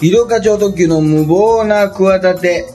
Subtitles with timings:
[0.00, 2.66] 医療課長特急の無謀な企て、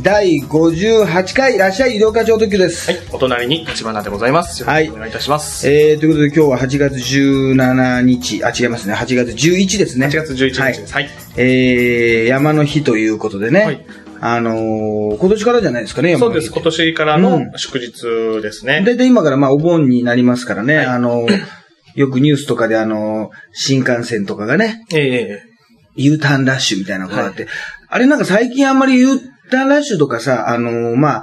[0.00, 2.90] 第58回、いらっしゃい、医療課長特急です。
[2.90, 4.62] はい、お隣に立花でございます。
[4.62, 5.70] よろしくお願いいたします。
[5.70, 10.06] えー、ということで今日は8月17日、あ、違いますね、8月11ですね。
[10.06, 10.94] 8月11日はいです。
[10.94, 11.10] はい。
[11.36, 13.86] えー、山の日ということでね、はい
[14.22, 16.50] あのー今年からじゃないですかね、山そうです。
[16.50, 18.82] 今年からうんの祝日ですね。
[18.86, 21.60] だいたい今からまあお盆になりますからね、はいあのー
[21.96, 25.49] よくニュースとかであのー新幹線とかがね、ええ
[25.96, 27.48] U ターンラッシュみたいなことがあって、
[27.88, 29.18] あれなんか最近あんまり U
[29.50, 31.22] ターンラッシュとかさ、あのーまあ、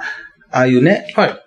[0.50, 1.44] ああいうね、はい。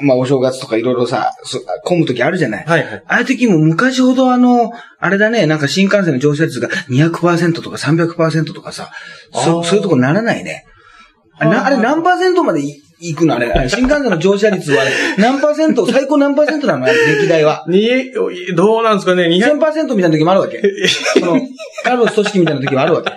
[0.00, 2.64] まあお正月とかいろいろさ、そ混む時あるじゃない。
[2.66, 3.02] はいはい。
[3.06, 8.90] ああいう時も昔ほどあの、あれだね、なんか新幹線の乗車率が200%とか300%とかさ、
[9.32, 10.64] そそういうとこならないね。
[11.38, 13.52] あなあれ何パーセントまでい行くのあれ。
[13.68, 14.84] 新幹線の乗車率は
[15.18, 17.64] 何パーセント、最高何パーセントなの歴代は。
[17.68, 18.12] に、
[18.54, 20.62] どうなんですかね、200、2000%みたいな時もあるわけ。
[21.18, 21.40] その、
[21.84, 23.10] カルロス組織みたいな時もあるわけ。
[23.10, 23.16] ど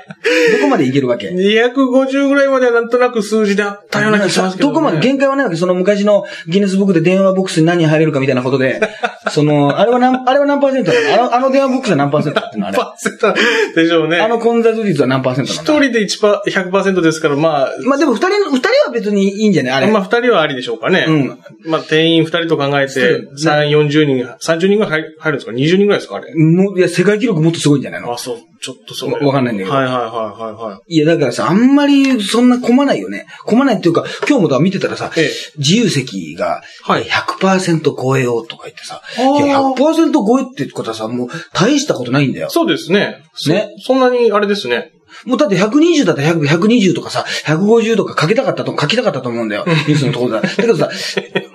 [0.61, 4.73] こまでいけるわけ？250ぐらいまではなんとなく数字であったような気がしますけど、ね。
[4.73, 8.81] どこまで、限界はないわけその昔のギネスブックで電話ボックスに何人入れるかみたいなことで、
[9.30, 11.13] その、あれは何、あれは何パーセントなの？
[11.13, 12.78] あの、あの電話ボックスは何パーセントだってのあれ。
[12.78, 13.33] パーセント
[13.81, 14.17] でしょうね。
[14.19, 19.75] あの混雑率は何パーセントな一の人で1パ100%ですから、まあ、まあでも二人、二人は別にいいんじゃない？
[19.76, 19.92] あれ。
[19.92, 21.06] まあ二人はありでしょうかね。
[21.08, 21.40] うん。
[21.72, 26.34] まあ定員二人と考えて、そう3、40人、30人ぐらい入入るんですか ?20 人ぐらいですかあれ？
[26.36, 28.14] もう、いや、世界記録もっとすごいんじゃないの？
[28.14, 29.12] あ、そう、ちょっとそう。
[29.12, 30.96] わわかんないんだけどはいはいはいはいはい。
[30.96, 33.26] いや、だからさ、あんまりそんな混まないよね。
[33.46, 42.50] 混まないっていうか、今日もだ見てたらさ、ええ自由席がはい100%超えようとか言ってさ、あーいや、100%超えってことはさ、もう大したことないんだよ。
[42.50, 43.23] そうですね。
[43.34, 44.92] そねそんなに、あれですね。
[45.25, 49.63] もうだって120だったら100 120とかさ、150とか書きたかったと、書きたかったと思うんだよ。
[49.67, 50.41] ニュースのところだ。
[50.41, 50.89] だけどさ、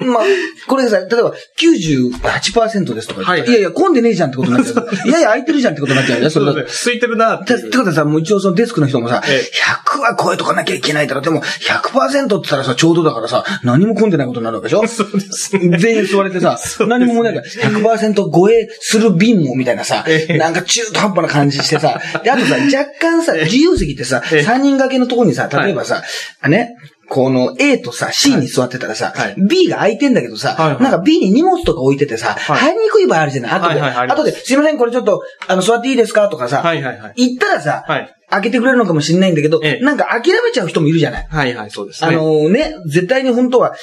[0.00, 0.22] まあ、
[0.66, 3.22] これさ、例えば98%ですとか。
[3.22, 3.52] はいい。
[3.52, 4.88] やいや、混んでねえじゃんってことになっちゃう。
[5.08, 6.24] いやいや、空いてるじゃんってことになっちゃうよ。
[6.24, 6.30] ね。
[6.30, 6.52] それだ。
[6.52, 9.42] 空いてるなってってことはさ、もう一応そのデスクの人もさ、え
[9.94, 11.20] 100は超えとかなきゃいけないだろ。
[11.20, 14.86] でも、100%って言ったらさ、ちょうどだからさ、何も混んでないことになるわけでしょ？
[14.86, 15.78] そうですね。
[15.78, 20.38] 全員座れてさ、何もないから、100%超えする便もみたいなさえ、え。
[20.38, 24.40] なんか中途半端な感じしてさ、で、あとさ、若干さ、 自由席ってさ、ええ。
[24.40, 26.02] 3人掛けのとこにさ、例えばさ、
[26.48, 26.74] ね、
[27.10, 37.12] この A とさ、C に座ってたらさ、はい B が空いてんだけどさ、はいはいなんか B に荷物とか置いててさ、はい入りにくい場合あるじゃない後で、はいはい後で、すいません、これちょっと、あの、座っていいですかとかさ、はいはいはい。
[37.16, 41.26] 言ったらさ、はい開けてくれるのかもしれないんだけど、ええなんか諦めちゃう人もいるじゃない。
[41.28, 42.10] はいはい、そうですね。
[42.10, 43.74] あのね、絶対に本当は、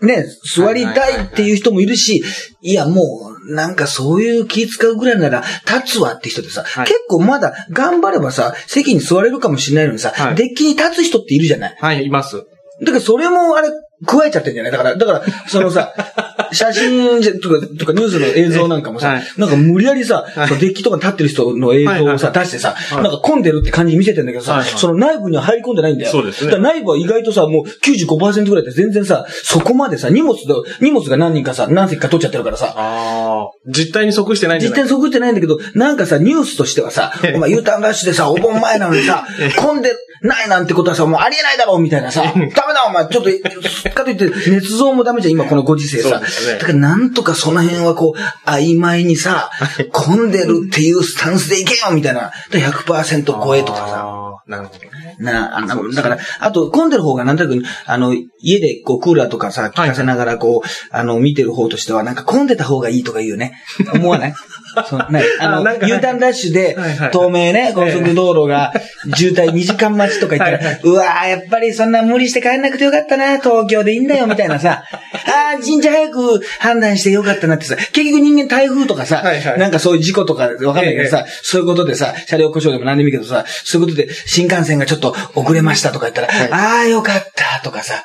[0.00, 0.24] ね、
[0.54, 2.22] 座りたいっていう人もいるし、
[2.62, 11.76] いやもう、なんかそういう気使うぐらいなら、立つわって人でさ、はい結構まだ頑張ればさ、席に座れるかもしれないのにさ、はいデッキに立つ人っているじゃない。
[11.78, 12.46] はい、います。
[12.80, 13.68] だからそれもあれ、
[14.06, 14.72] 加えちゃってんじゃない？
[14.72, 15.92] だから、だから、そのさ、
[16.52, 19.22] 写真とか、とかニュースの映像なんかもさ、はい。
[19.36, 20.48] なんか無理やりさ、はい。
[20.58, 22.94] デッキとかに立ってる人の映像をさ、はい出してさ、い。
[22.96, 24.72] なんか混んでるって感じに見せてんだけどさ、はいはい。
[24.76, 26.10] その内部には入り込んでないんだよ。
[26.10, 26.50] そうですね。
[26.50, 33.48] だから内部は意外とさ、もう95%ぐらいって全然さ、そこまでさ、荷物だ、荷物が何人かさ、何席か取っちゃってるからさ、ああ。
[33.66, 34.78] 実態に即してないんじゃない？
[34.80, 46.08] 実態に即ってないんだけど、なんかさ、ニュースとしてはさ、 お前 U ターンラッシュでさ、お盆前なのにさ、 混んでないなんてことはさ、もうありえないだろうみたいなさ、ダメだお前、ちょっと、かといって、捏造もダメじゃん、今このご時世さ。
[46.10, 46.20] そう。
[46.20, 49.50] ですねだからなんとかその辺はこう、曖昧にさ、
[49.92, 52.20] 混んでるっていうスタンスでいけよみたいな。
[52.20, 54.20] だから100%超えとかさ。
[54.46, 55.16] なるほどね。
[55.20, 63.52] なあ、あの、だから、あと、混んでる方がなんとなく、あの、家でこう、クーラーとかさ、効かせながらこう、あの、見てる方としては、なんか混んでた方がいいとか言うよね。
[63.94, 64.34] 思わない？
[64.88, 68.72] そうね、あの、あなんか U ターンラッシュではいはい、透明ね、高速道路が、
[69.14, 70.80] 渋滞2時間待ちとか言ったら、はいはい。
[70.82, 74.84] うわーやっぱりそんな無理して帰んなくてよかったな、東京でいいんだよ、みたいなさ、
[75.26, 79.58] あー、一日早く判断してよかったなってさ、結局人間台風とかさはいは、い。
[79.58, 88.04] なんかそういう事故とかわかんないけどさえ、そういうことでさ、車両故障でも何でもいいけどさ、そういうことで新幹線がちょっと遅れましたとか言ったら、ああ、よかったとかさ、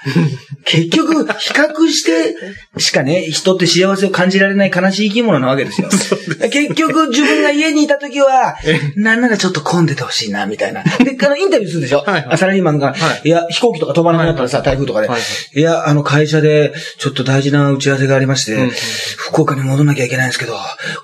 [0.65, 2.35] 結局、比較して
[2.77, 5.89] しかね、人って幸せを感じられない悲しい生き物なわけですよ。
[6.55, 8.55] 結局、自分が家にいた時は、
[8.95, 10.83] なんならちょっと混んでてほしいな、みたいな。
[10.83, 12.03] で、あの、インタビューするでしょ？
[12.05, 12.37] はいはい。
[12.37, 12.93] サラリーマンが、は
[13.23, 13.27] い。
[13.27, 15.21] いや、飛行機とか飛ばなくなったらさ、台風とかで、はい
[15.53, 15.61] い。
[15.61, 18.71] や、あの、会社で、ちょっと大事な打ち合わせがありまして、うん
[19.17, 20.55] 福岡に戻んなきゃいけないんですけど、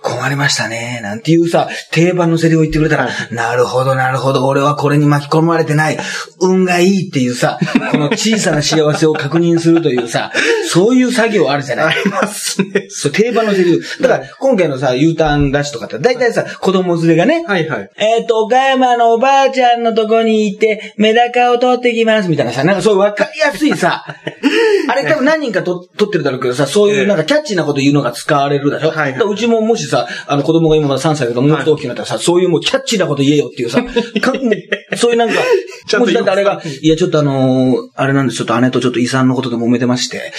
[0.01, 5.98] 困りましたね、なんていうさ、定番のセリフを言ってくれたら、はなるほど、なるほど、俺はこれに巻き込まれてない、
[6.39, 7.57] 運がいいっていうさ、
[7.92, 10.31] この小さな幸せを確認するというさ、
[10.69, 11.86] そういう作業あるじゃない？
[11.88, 12.86] ありますね。
[12.89, 14.03] そう、定番のセリフ。
[14.03, 16.33] だから、今回のさ、U ターンラッシュとかって、だいたい。
[16.33, 17.89] さ、子供連れがね、はいはい。
[17.97, 24.05] えっ、と、岡山のおばあちゃんのとこに行って、メダカを取ってきます、みたいなさ、なんかそういうわかりやすいさ、
[24.88, 29.21] あれ多分何人かと取ってるだろうけどさ、そういうなんかキャッチーなこと言うのが使われるでしょ、はいはい。
[29.21, 33.81] うちももしさ、あの子供が今まだ3歳だけど、もうちょっと大きくなったらさ、そういうもうキャッチーなこと言えよっていうさ、
[34.21, 34.51] かもう
[34.97, 35.35] そういうなんか、
[35.99, 40.33] もしだってあれがいや、ちょっとあのーあれなんです、ちょっと姉とちょっと遺産のことで揉めてまして、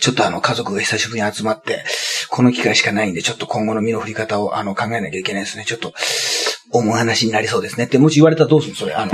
[0.00, 1.84] ちょっとあの、家族が久しぶりに集まって、
[2.28, 5.64] この機会しかないんで、ちょっと今後の身の振り方を、あの、考えなきゃいけないですね。
[5.66, 5.92] ちょっと、
[6.70, 7.84] 重い話になりそうですね。
[7.84, 8.78] って、もし言われたらどうするの？
[8.78, 9.10] それ、あの、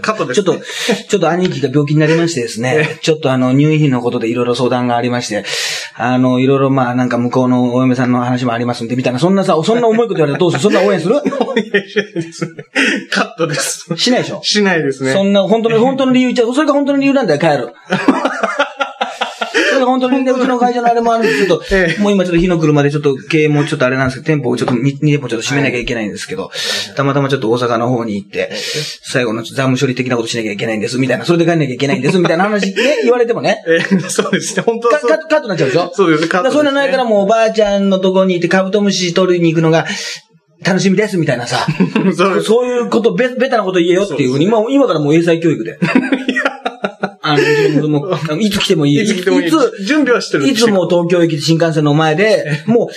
[0.00, 0.64] カットですちょっと、
[1.08, 5.44] ちょっと兄貴が病気になりましてですね、ちょっとあの、入院費のことでいろいろ相談がありまして、
[5.96, 10.62] あの、いろいろまあ、なんか向こうのお嫁さんの話もありますんで、みたいな、そんなさ、そんな重いこと言われたらどうする？
[10.62, 11.14] そんな応援する？
[11.14, 12.64] いやいやですね。
[13.10, 13.96] カットです。
[13.96, 14.40] しないでしょ？
[14.42, 15.12] しないですね。
[15.12, 16.54] そんな、本当の、本当の理由言っちゃう。
[16.54, 17.74] それが本当の理由なんだよ、帰る。
[19.68, 22.00] それが本当にね、うちの会社のあれもあるんで、ちょっと、ええ。
[22.02, 26.50] もう今ちょっと火の車でちょっと経営もちょっとあれなんですけど、店舗をちょっと 2, 店舗ちょっと閉めなきゃいけないんですけど、
[26.96, 28.50] たまたまちょっと大阪の方に行って、
[29.02, 34.62] 最後の残務処理的なことしなきゃいけないんです、みたいな、それで帰んなきゃいけないんです、みたいな話ね、言われてもね、えーそうですね。
[34.66, 35.90] 本当はカカカットになっちゃうでしょ？
[35.94, 36.52] そうです、カットね。
[36.54, 39.86] そういうのないからもうおばあちゃんのとこに行ってカブトムシ取りに行くのが
[40.64, 41.66] 楽しみです、みたいなさ。
[42.42, 45.78] そういうこと、べ、ベタなこと言えよっていうふうに、今、今からもう英才教育で。
[47.22, 49.02] あの、うちの子供あのいつ来てもいい。
[49.02, 49.48] いつ来てもいい。
[49.48, 50.48] いつ、準備はしてる。
[50.48, 52.88] いつも東京駅で新幹線の前で、もう、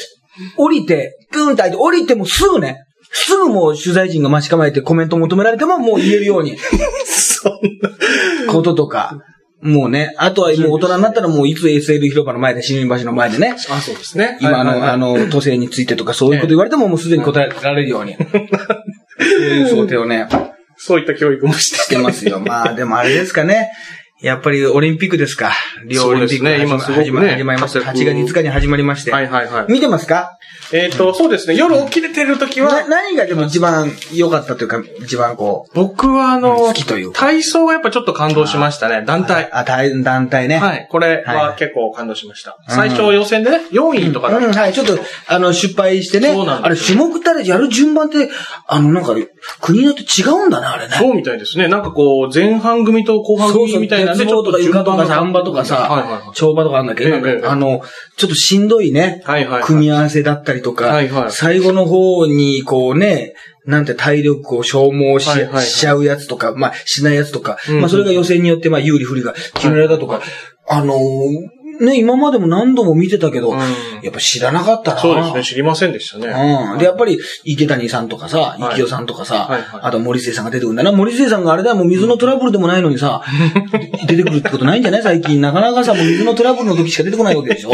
[0.58, 6.58] 降りて、ピュンと開いて、降りてもすぐね、すぐもう取材陣が待ち構えてコメント求められてももう言えるように、
[7.06, 8.52] そんな。
[8.52, 9.20] こととか。
[9.60, 14.38] もうね、あとはもう大人になったらもういつ SL 広場の前で、市民橋の前でね、あ、そうですね。
[14.40, 18.16] 今の、あの、都政についてとかそういうこと言われてももうすでに答えられるように。
[18.16, 20.28] そういう想定をね、
[20.78, 22.40] そういった教育もしてしてますよ。
[22.40, 23.72] まあ、でもあれですかね。
[24.20, 25.52] やっぱりオリンピックですか。
[25.86, 27.80] リオオリンピックそうですね今すごくね始ま始まりました。
[27.80, 29.12] 8活躍月5日に始まりまして。
[29.12, 29.72] はいはいはい。
[29.72, 30.40] 見てますか？
[30.74, 31.56] えっと、そうですね。
[31.56, 37.20] 夜起きれてる時はな、何がでも一番良かったというか、一番こう、僕はあの好、きというか。
[37.22, 39.04] 体操がやっぱちょっと感動しましたね。
[39.06, 39.50] 団体。
[39.54, 40.58] あ、団団体ね。
[40.58, 40.88] はい。
[40.90, 42.58] これははい結構感動しました。
[42.68, 44.74] うん最初予選でね、4位とかだったうん、はい。
[44.74, 44.98] ちょっと、
[45.28, 46.34] あの、失敗してね。
[46.34, 48.30] そうなんあれ、種目ったらやる順番って、
[48.68, 49.16] あの、なんか、
[49.62, 50.96] 国によって違うんだね、あれね。
[50.98, 51.68] そうみたいですね。
[51.70, 55.88] なんかこう、前半組と後半組みたいなんで、鉄棒とか床とかサンバとかさ。
[56.34, 57.82] 跳馬とかあるんだけど、あの、
[58.18, 59.22] ちょっとしんどいね、
[59.64, 60.92] 組み合わせだったりとか、
[61.32, 63.34] 最後の方にこうね、
[63.66, 70.22] なんて体力を消耗し,、ちゃうやつとか、まあしないやつとか、まあそれが予選によってまあ有利不利が決められたとか、
[70.70, 73.60] あのーね、今までも何度も見てたけど、うん
[74.04, 75.00] やっぱ知らなかったな。
[75.00, 75.44] そうですね。
[75.44, 76.28] 知りませんでしたね。
[76.74, 76.78] うん。
[76.78, 80.92] で、やっぱり、池谷さんとかさ、はい池尾さんとかさ、はいはいあと森末さんが出てくるんだな。
[80.92, 83.22] 森末さんがあれだよ、もう水のトラブルでもないのにさ、
[84.08, 85.04] 出てくるってことないんじゃない？
[85.04, 85.42] 最近。
[85.42, 87.72] なかなかさ、もう水のトラブルの時しか出てこないわけでしょ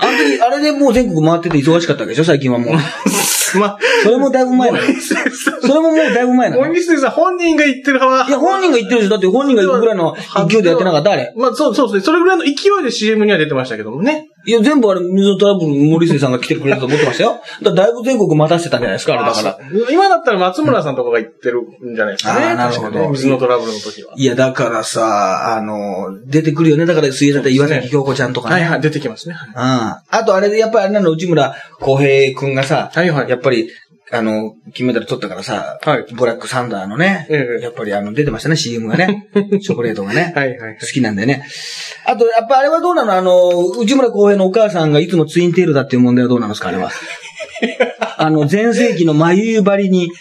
[0.00, 2.74] あの時、あれでもう全国回ってて忙しかったわけでしょ最近はもう。
[3.58, 4.84] まあ、それもだいぶ前なの。
[5.62, 6.62] それももうだいぶ前なの。
[6.62, 10.16] 森水さん本人が言ってる派いや、本人が言ってるでしょだって本人が行くぐらいの
[10.48, 11.32] 勢いでやってなかったあれ。
[11.36, 12.00] まあ、そう、そうですね。
[12.04, 12.54] それぐらいの勢い
[12.84, 14.28] で CM には出てましたけどもね。
[14.46, 17.40] いや、全部あれ、水のトラブル、森末さんが来てくれたと思ってましたよ。
[17.62, 19.58] だだいぶ全国待たせてたんじゃないですか、あれだから。
[19.90, 22.46] 今だったら松村さんとかが言ってるんじゃないですかね。
[22.46, 24.14] あーなるほど水のトラブルの時は。
[24.16, 26.86] いや、だからさ、あの、出てくるよね。
[26.86, 28.54] だから水泳だったら岩崎京子ちゃんとかね。
[28.54, 29.36] はいはい、出てきますね。
[29.56, 29.60] うん。
[29.60, 33.68] あとあれで、やっぱりあれなの、内村航平くんがさ、はいはいやっぱり、
[34.12, 39.28] あの、金メダル取ったからさ、はいブラックサンダーのね、ええやっぱりあの、出てましたね、CM がね。
[39.62, 40.32] チョコレートがね。
[40.34, 41.44] はいはいはい好きなんでね。
[42.06, 43.12] あと、やっぱあれはどうなの？
[43.12, 43.48] あの、
[43.78, 46.90] 内村航平のお母さんがいつもツインテールだっていう問題はどうなんですかあれは？
[48.22, 50.10] あの、前世紀の眉張りに、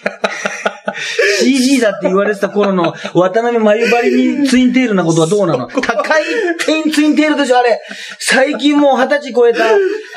[1.39, 5.68] CG だって言われてた頃の渡辺眉張りにツインテールなことはどうなの？
[5.68, 6.24] 高い
[6.60, 7.79] ツインツインテールでしょあれ。
[8.20, 9.63] 最近もう二十歳超えた、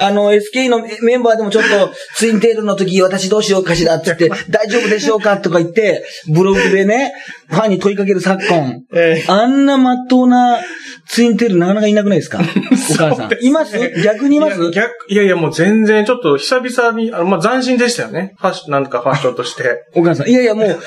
[0.01, 1.69] あの、SK のメンバーでもちょっと
[2.17, 7.13] ツインテールの時私どうしようかしらって言って、大丈夫でしょうかとか言って、ブログでね、
[7.49, 8.83] ファンに問いかける昨今。
[8.95, 9.31] ええ。
[9.31, 10.59] あんなまっとうな
[11.07, 12.39] ツインテールなかなかいなくないですか？
[12.91, 13.31] お母さん。
[13.41, 13.79] います？
[14.03, 14.61] 逆にいます？
[14.61, 18.35] いや逆いやいや、もう全然ちょっと久々に、あの、まあ、斬新でしたよね。
[18.39, 19.85] ファッション、なんかファッションとして。
[19.95, 20.29] お母さん。
[20.29, 20.67] いやいや、もう、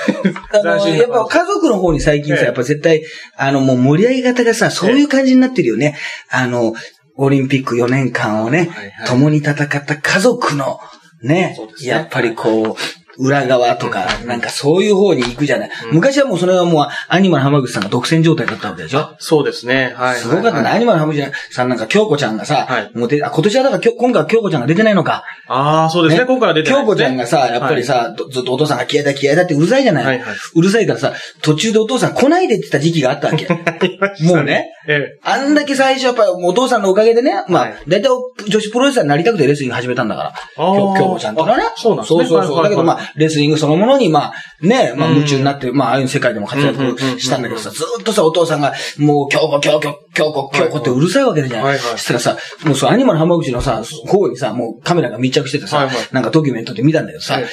[0.54, 3.04] あの、やっぱ家族の方に最近さ、ええやっぱ絶対、
[3.38, 5.96] あの、もう盛り上げ方がさ、そういう感じになってるよね。
[6.30, 6.74] あの、
[7.18, 10.80] オリンピック4年間をねはいはい、共に戦った家族の、
[11.24, 15.70] ねねやっぱりこう、裏側とか、なんかそういう方に行くじゃない。
[15.92, 19.16] 昔はもうそれはもう、アニマル浜口さんが独占状態だったわけでしょ？
[19.20, 19.94] そうですね。
[19.96, 20.20] はい。
[20.20, 20.64] すごかったね。
[20.64, 25.24] はいアニマル浜口さんなんか、京子ちゃんがさ、はいもうであ今年はだから、きょ今回は京子ちゃんが出てないのか。
[25.48, 26.26] ああ、そうですね。
[26.26, 33.48] 今回は出てない京子ちゃんがさ、やっぱりさ、どずっとお父さんが気合だ気合だってうるさいじゃない、はいはいうるさいからさ、途中でお父さん来ないでって言った時期があったわけ。
[34.26, 34.72] もうね。
[34.88, 35.20] ええ。
[35.24, 38.10] あんだけ最初やっぱお父さんのおかげでね、まあはい、大体
[38.48, 40.34] 女子プロレスラーになりたくてレスリング始めたんだから。
[40.58, 41.74] あー京京子ちゃんとかねあ。
[41.76, 42.64] そうなんですねそうそうそう。
[42.64, 49.82] だけどまあ、レスリングそのものにまあ、ね、まあうん夢中になって、まあ、ああいう世界でも活躍したんだけどさ、ずーっとさ、お父さんが、もう、京子、京子、
[50.14, 51.64] 京子、京子ってうるさいわけじゃない。
[51.64, 57.46] はいはいそしたらさ、もうそう、アニマル浜口のさ、方にさ、もうカメラが密着しててさ、なんかドキュメントで見たんだけどさ、はい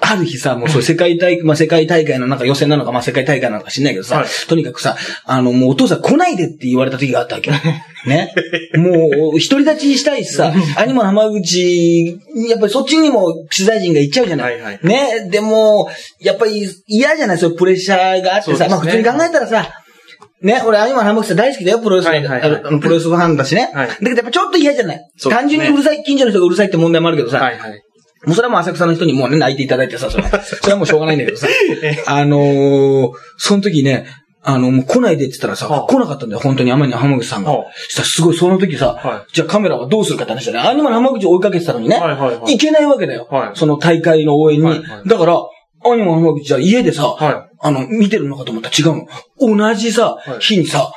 [0.00, 7.56] ある日さ、もうそう世界大会、 まあ世界大会のなんか予選なのか、まあ世界大会なのか知んないけどさ、はいとにかくさ、あの、もうお父さん来ないでって言われた時があったわけよ。
[8.06, 8.32] ね。
[8.76, 14.52] もう、独り立ちしたいしさ、 兄も浜口、やっぱりそっちにも取材陣が行っちゃうじゃない。
[14.54, 15.28] はいはいね。
[15.30, 19.82] でも、やっぱり嫌じゃないそういうプレッシャーがあってさ、そうですねまあ普通に考えたらさ、
[20.42, 23.70] ね、俺、有馬浜口さん大好きだよ、プロレス、はいはいはいあのプロレスファンだしね。
[23.74, 24.96] はいだけどやっぱちょっと嫌じゃない。
[25.16, 27.82] そうですね単純にうるさい、近所の人がうるさいって問題もあるけどさ、はいはい。
[28.26, 30.30] もうそれはもう浅草の人にもうね、泣いていただいてさ、それは。
[30.42, 31.46] それはもうしょうがないんだけどさ。
[32.06, 34.06] あのー、その時ね、
[34.42, 37.52] あの、もう来ないでって言ったらさ、はあ来なかったんだよ、本当に天に浜口さんが。
[37.52, 40.68] はあしたらすごい、その時さ、はじゃあカメラはどうするかって話だね。
[40.68, 43.28] アニマル浜口を追いかけてたのにね、はいはいはい行けないわけだよ。
[43.30, 44.64] はいその大会の応援に。
[44.64, 49.06] はいはいだから、アニマル浜口じゃあ家でさ、はあの、見てるのかと思ったら違う
[49.38, 49.56] の。
[49.56, 50.92] 同じさ、はい日にさ、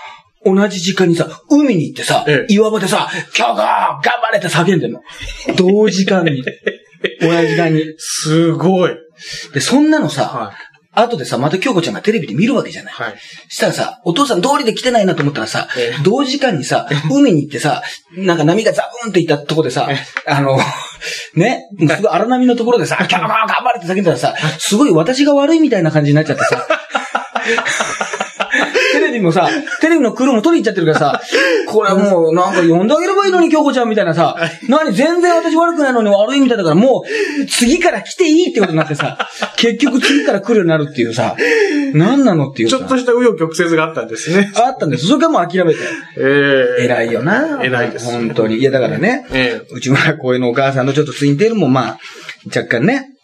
[0.45, 5.01] 同じ時間にさ、海に行ってさ、ええ岩場でさ、今日が頑張れって叫んでんの。
[5.55, 6.43] 同時間に。
[7.21, 7.83] 同じ時間に。
[7.97, 8.95] すごい。
[9.53, 10.53] で、そんなのさ、は
[10.91, 12.93] 後でさ、また京子ちゃんがテレビで見るわけじゃない。
[12.93, 12.95] い。
[12.95, 13.15] はい。
[13.47, 17.83] したらさ、お父さん通りで来てないなと思ったらさ、ええ同時間にさ、海に行ってさ、
[18.17, 19.87] なんか波がザブーンっていったとこでさ、
[20.25, 20.57] あの、
[21.35, 26.67] ね、すごい荒波のところでさ、キャー頑張れって叫んだらさ、すごい私が悪いみたいな感じになっちゃってさ、
[27.45, 27.98] テ
[29.11, 29.49] レビもさ、
[29.81, 31.21] テレビのクルーも取りに行っちゃってるからさ、
[31.67, 34.35] これはもうなんか呼んであげればいいのに京子ちゃんみたいなさ、
[34.67, 39.17] 何全然私悪くないのに悪いみたいだからもう次から来ていいってことになってさ、
[39.57, 41.35] 結局次から来るようになるっていうさ、
[41.93, 42.77] 何なのっていうさ。
[42.77, 44.51] ちょっとした紆余曲折があったんですね。
[44.55, 45.07] あったんです。
[45.07, 45.79] それからもう諦めて。
[46.17, 47.59] ええ偉いよな。
[47.63, 48.57] 偉いです本当に。
[48.57, 51.99] いや、だからね、え内村公園のお母さんのちょっとツインテールもまあ、
[52.47, 53.18] 若干ね、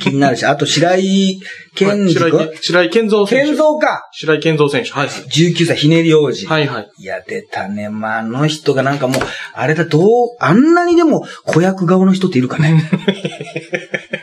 [0.00, 1.40] 気になるし、あと白井
[1.74, 3.46] 健二白井君健白井健三選手。
[3.46, 4.08] 健三か。
[4.12, 4.90] 白井健三選手。
[4.90, 5.08] はい。
[5.08, 6.46] 19歳ひねり王子。
[6.46, 6.90] はいはい。
[6.98, 7.88] いや、出たね。
[7.88, 9.22] まあ、あの人がなんかもう、
[9.54, 10.04] あれだ、どう、
[10.38, 12.82] あんなにでも子役顔の人っているかね。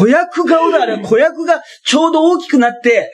[0.00, 0.98] 子役顔だ、あれ。
[0.98, 3.12] 子役がちょうど大きくなって、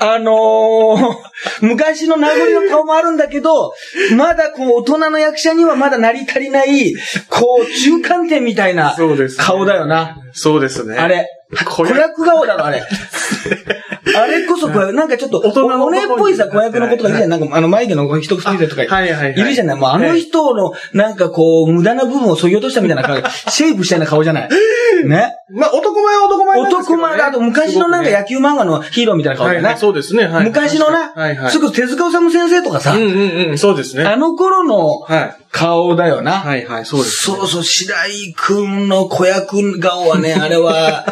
[0.00, 1.16] あのー、
[1.62, 3.72] 昔の名残の顔もあるんだけど、
[4.16, 6.94] まだこう、大人の役者にはまだなり足りない、
[7.28, 8.96] こう、中間点みたいな
[9.38, 10.16] 顔だよな。
[10.32, 10.98] そうですね。
[10.98, 11.28] あれ。
[11.64, 12.82] 子役顔だろ、あれ。
[14.16, 17.30] あれこそ子役、なんかちょっと、お姉っぽいさ、子役のことがいるじゃん。
[17.30, 19.76] なんか、あの、眉毛の一口でとか、はいはいはいいるじゃない。
[19.76, 23.16] もうあの人の、なんかこう、無駄な部分を削ぎ落としたみたいな顔、
[23.50, 24.48] シェイプしたような顔じゃない。
[25.04, 25.34] ね？
[25.50, 27.26] まあ、男前は男前なんですけどね男前だ。
[27.26, 29.80] あと昔のなんか野球漫画のヒーローみたいな顔だよなはいはい。。
[29.80, 30.26] そうですね。
[30.26, 30.44] はい。
[30.44, 31.50] 昔のな、はいはい。
[31.50, 33.58] それこそ手塚治虫先生とかさうん、うんうん。
[33.58, 34.04] そうですね。
[34.04, 35.36] あの頃のはい。
[35.52, 36.32] 顔だよな。
[36.32, 37.24] はいはい、そうです。
[37.24, 41.06] そうそう、白井くんの子役顔はね、あれは、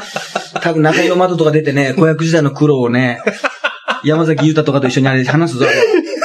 [0.65, 3.21] 多分中井の窓とか出てね、子役時代の苦労をね、
[4.05, 5.67] 山崎裕太とかと一緒にあれ話すぞ。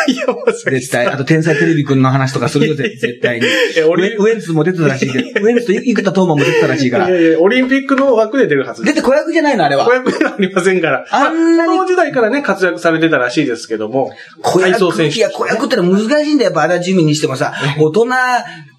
[0.08, 1.08] 山崎絶対。
[1.08, 3.46] あと、天才テレビくんの話とかするよ、ぜ絶対に。
[3.78, 7.14] え俺ウエンツも出てたらしいけど、ウエンツと生田斗真も出てたらしいからい。
[7.14, 8.84] やいや、オリンピックの枠で出るはず。
[8.84, 9.94] 出て子役じゃないの、あれは子。
[9.94, 11.06] 役ではありませんから。
[11.10, 14.12] あんなにまあ、その時代からね、活躍されてたらしいですけども。
[14.42, 15.20] 子体操選手。
[15.20, 18.06] 役いや、子役ってのは難しいんだよ、やっぱ足立由美にしてもさ、大人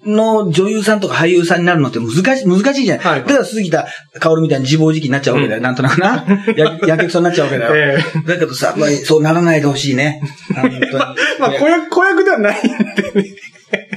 [0.05, 3.05] の女優さんとか俳優さんになるのって難しい、難しいじゃない。
[3.05, 3.87] はいだから杉田
[4.19, 6.25] 薫みたいに自暴自棄になっちゃうわけだよ、なんとなくな。
[6.55, 7.75] や、やけくそになっちゃうわけだよ。
[7.77, 10.21] えだけどさ、まあ、そうならないでほしいね。
[10.55, 10.79] 本当に。
[11.39, 13.35] まあ、子役、子役ではないんでね。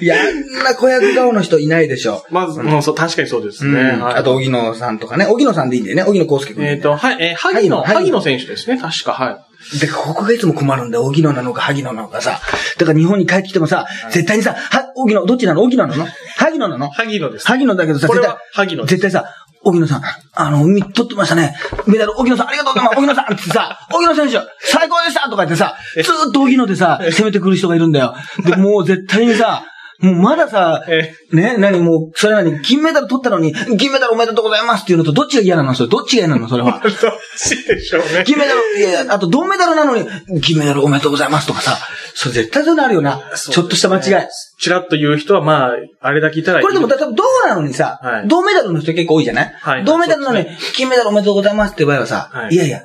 [0.01, 2.25] いや、あんな子役顔の人いないでしょ。
[2.31, 3.81] まず、もうそう、確かにそうですうんね。
[4.01, 5.27] はいあと、荻野さんとかね。
[5.27, 6.03] 荻野さんでいいんだよね。
[6.05, 6.65] 荻野康介君。
[6.65, 9.55] えっと、はい、えー、萩野、萩野選手ですね、確か、はい。
[9.81, 11.05] で、ここがいつも困るんだよ。
[11.05, 12.41] 荻野なのか、萩野なのかさ。
[12.79, 15.63] だから日本に帰ってきてもさ、絶対にさ、は、荻野、どっちなの？
[15.63, 16.07] 荻野なの？
[16.37, 16.91] 萩野なの？
[16.91, 17.47] 萩野です。
[17.47, 18.77] 萩野だけどさ、絶対。
[18.87, 19.25] 絶対さ、
[19.65, 20.03] 荻野さん、
[20.35, 21.55] あの、海取ってましたね。
[21.87, 22.99] メダル、荻野さん、ありがとうございます。
[22.99, 28.15] 荻野さんってさ、荻野選手、最高でしたとか言ってさ、ずーっと荻野でさ、攻めてくる人がいるんだよ。
[28.45, 29.65] で、もう絶対にさ、
[30.01, 35.75] もうまださ、えね、何もう、それなに、金メダル取ったのに、金メダルおめでとうございますっていうのと、どっちが嫌なの？
[35.75, 36.49] それ、どっちが嫌なの？
[36.49, 36.81] それは。
[36.85, 36.93] どっ
[37.37, 38.25] ちでしょうね。
[38.27, 40.07] 金メダル、いやあと銅メダルなのに、
[40.41, 41.79] 金メダルおめでとうございますとかさ、
[42.15, 43.21] それ絶対そうなるよな。
[43.35, 44.27] ちょっとした間違い。
[44.59, 46.65] チラッと言う人は、まあ、あれだけいたらいい。
[46.65, 52.83] これでも、多分銅なのにさ、はい銅メダルの人結構多いじゃない、はい銅メダルなのに金メダルおめでとうございますって場合はさ、はいい、やいや、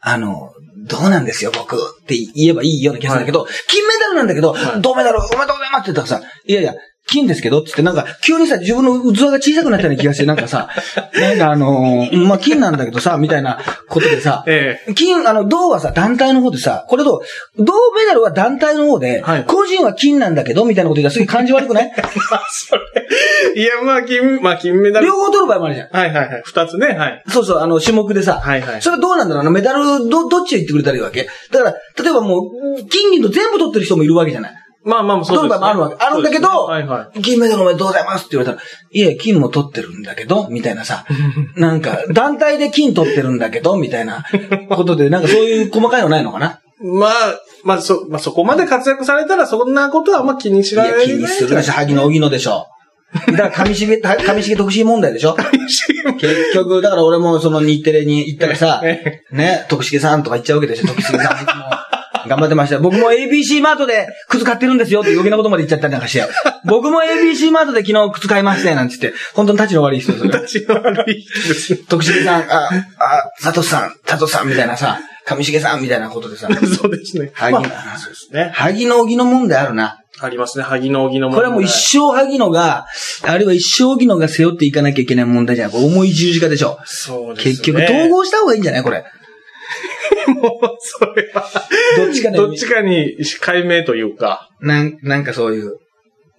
[0.00, 0.50] あの、
[0.88, 1.76] 銅なんですよ、僕。
[1.76, 4.82] って言えばいいような気がするんだけど、金メダルなんだけど、はい。
[4.82, 6.74] 銅メダルおめでとうございますって言ったらさ、いやいや、
[7.08, 10.68] 金ですけどってってなんか、急にさ、自分の器が小さくなったような気がして、なんかさ、
[11.20, 17.22] なんかあのーまあ、金なんだけどさ、みたいなことでさ、 え金、あの、銅はさ、団体の方でさ、これと、
[17.58, 21.92] 銅メダルは団体の方で、はい個人は金なんだけど、みたいなこと言ったらすげえ感じ悪くない？
[21.96, 22.82] えまあ、それ。
[23.62, 25.06] いや、まあ、金、まあ、金メダル。
[25.06, 25.88] 両方取る場合もあるじゃん。
[25.90, 26.42] はいはいはい。
[26.44, 27.22] 二つね、はい。
[27.28, 28.40] そうそう、あの、種目でさ。
[28.42, 29.50] はいはいそれはどうなんだろうな？
[29.50, 31.28] メダル、ど、どっちを言ってくれたらいいわけ？
[31.52, 31.72] だから、
[32.02, 34.52] 例えばもう、金銀と全部取ってる人もいるわけじゃない。
[34.88, 35.48] まあまあ、そうです、ね。
[35.48, 36.04] 取る場合もあるわけ。
[36.04, 37.22] あるんだけど、ねはいはい。
[37.22, 41.04] 金メダルおめでとうございますって言われたら、いや、金も取ってるんだけど、みたいなさ、
[41.56, 44.24] なんか、団体で金取ってるんだけど、みたいな
[44.70, 46.60] ことで、なんかそういう細かいのないのかな？
[46.80, 47.12] まあ、
[47.64, 51.06] まあ、そ、まあ、そこまで活躍されたら、そんなことはあんま気にしいや、られない。
[51.06, 52.66] 気にするでしょ、萩野荻野でしょ。
[53.36, 55.36] だから、上重、 上重特集問題でしょ
[56.20, 61.77] 結局、だから俺もその日テレに行ったらさ、えね、徳重さんとか言っちゃうわけでしょ、徳重さん。
[62.28, 62.80] 頑張ってましたよ。
[62.80, 66.26] 僕も ABC マートで靴買ってるんですよって余計なことまで言っちゃったりなんかしてよ。
[66.64, 70.30] 僕も ABC マートで昨日靴買いましたよなんつって、本当に立ちの悪い人ですよ。
[70.30, 71.78] 立ちの悪い人ですね。
[71.88, 72.70] 徳重さん、あ、あ、
[73.42, 76.48] 佐藤さん、佐藤さんみたいなさ、上重さんみたいなことでさ、
[76.80, 77.30] そうですね。
[77.34, 78.50] 萩野、まあそうですね。
[78.54, 79.98] 萩野荻野問題あるな。
[80.20, 80.64] ありますね。
[80.64, 82.86] 萩の荻のこれはもう一生萩野が、
[83.22, 85.72] あるいは一生荻野が背負っていかなきゃいけない問題じゃない。
[85.72, 86.78] これ重い十字架でしょ。
[86.86, 87.52] そうですね。
[87.52, 88.82] 結局、統合した方がいいんじゃない？
[88.82, 89.04] これ。
[90.34, 91.44] もう、それは。
[91.96, 94.48] どっちかねどっちかに解明というか。
[94.60, 95.76] なん、なんかそういう。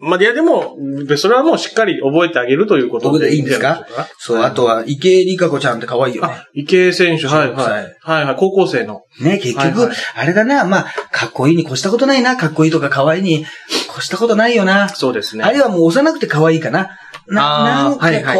[0.01, 3.85] まあ、いやでも、でそれはもうしっかり覚えてあげるということ僕でいいんですか？
[4.17, 6.29] そう、あとは、池江璃花子ちゃんって可愛いよね。
[6.31, 7.85] あ、池江選手、はいははいい。
[8.01, 9.01] はいはい、高校生の。
[9.19, 13.45] ね、結局、はいはいあれだな、まあ、かっこいいに越したことないな、かっこいいとか可愛いに
[13.93, 14.87] 越したことないよな。
[14.87, 15.43] そうですね。
[15.43, 16.91] あるいはもう幼くて可愛いかな。
[17.27, 18.39] な、なんかこう、はいはい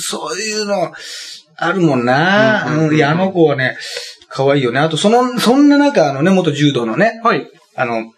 [0.00, 0.92] そういうの、
[1.58, 2.66] あるもんな。
[2.66, 3.76] うんうんうんうん、いや、あの子はね、
[4.28, 4.80] 可愛いよね。
[4.80, 7.46] あと、その、そんな中、あのね、元柔道のね、はい。
[7.74, 8.12] あの、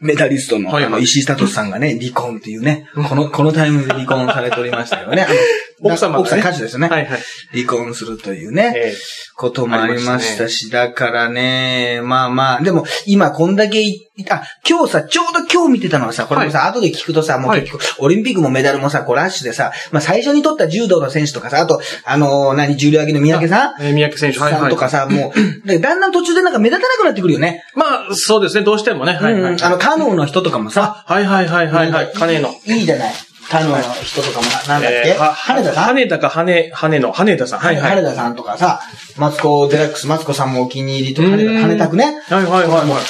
[0.00, 5.26] メダリストの、はいはいあの、石井聡さんがね、離婚っていうね、この、このタイミングで離婚されておりましたよね。
[5.80, 6.88] 奥様がね奥さん歌手ですよね。
[6.88, 7.20] はいはい。
[7.52, 8.72] 離婚するというね。
[8.76, 8.94] え
[9.36, 23.82] こともありましたし、だからね、まあまあ、でも、今こんだけい、あ、今日さ、ちょうど今日見てたのはさ、これもさ、後で聞くとさ、もうはい結局、オリンピックもメダルもさ、こうラッシュでさ、まあ最初に取った柔道の選手とかさ、あと、あのー何、重量挙げの三宅さん？
[23.82, 24.60] えー三宅選手、はいはい。
[24.62, 25.32] さんとかさ、も
[25.64, 27.62] う、でだんだん途中でなんか目立たなくなってくるよね。
[27.76, 29.12] まあ、そうですね、どうしてもね。
[29.12, 29.52] はいはい。
[29.52, 32.12] うんあの、カヌーの人とかもさ、はいはいはいはいはい。
[32.12, 32.52] 金の。
[32.66, 33.14] いいじゃない。
[33.50, 35.84] カヌーの人とかもな、なんだっけ、えーは羽田さん？
[35.84, 37.58] 羽田か羽、羽の、羽田さん。
[37.60, 37.90] はいはい。
[37.96, 38.80] 羽田さんとかさ、
[39.16, 42.20] マツコ・デラックス、マツコさんもお気に入りとか、羽田、くね。
[42.28, 43.00] はいはいはいは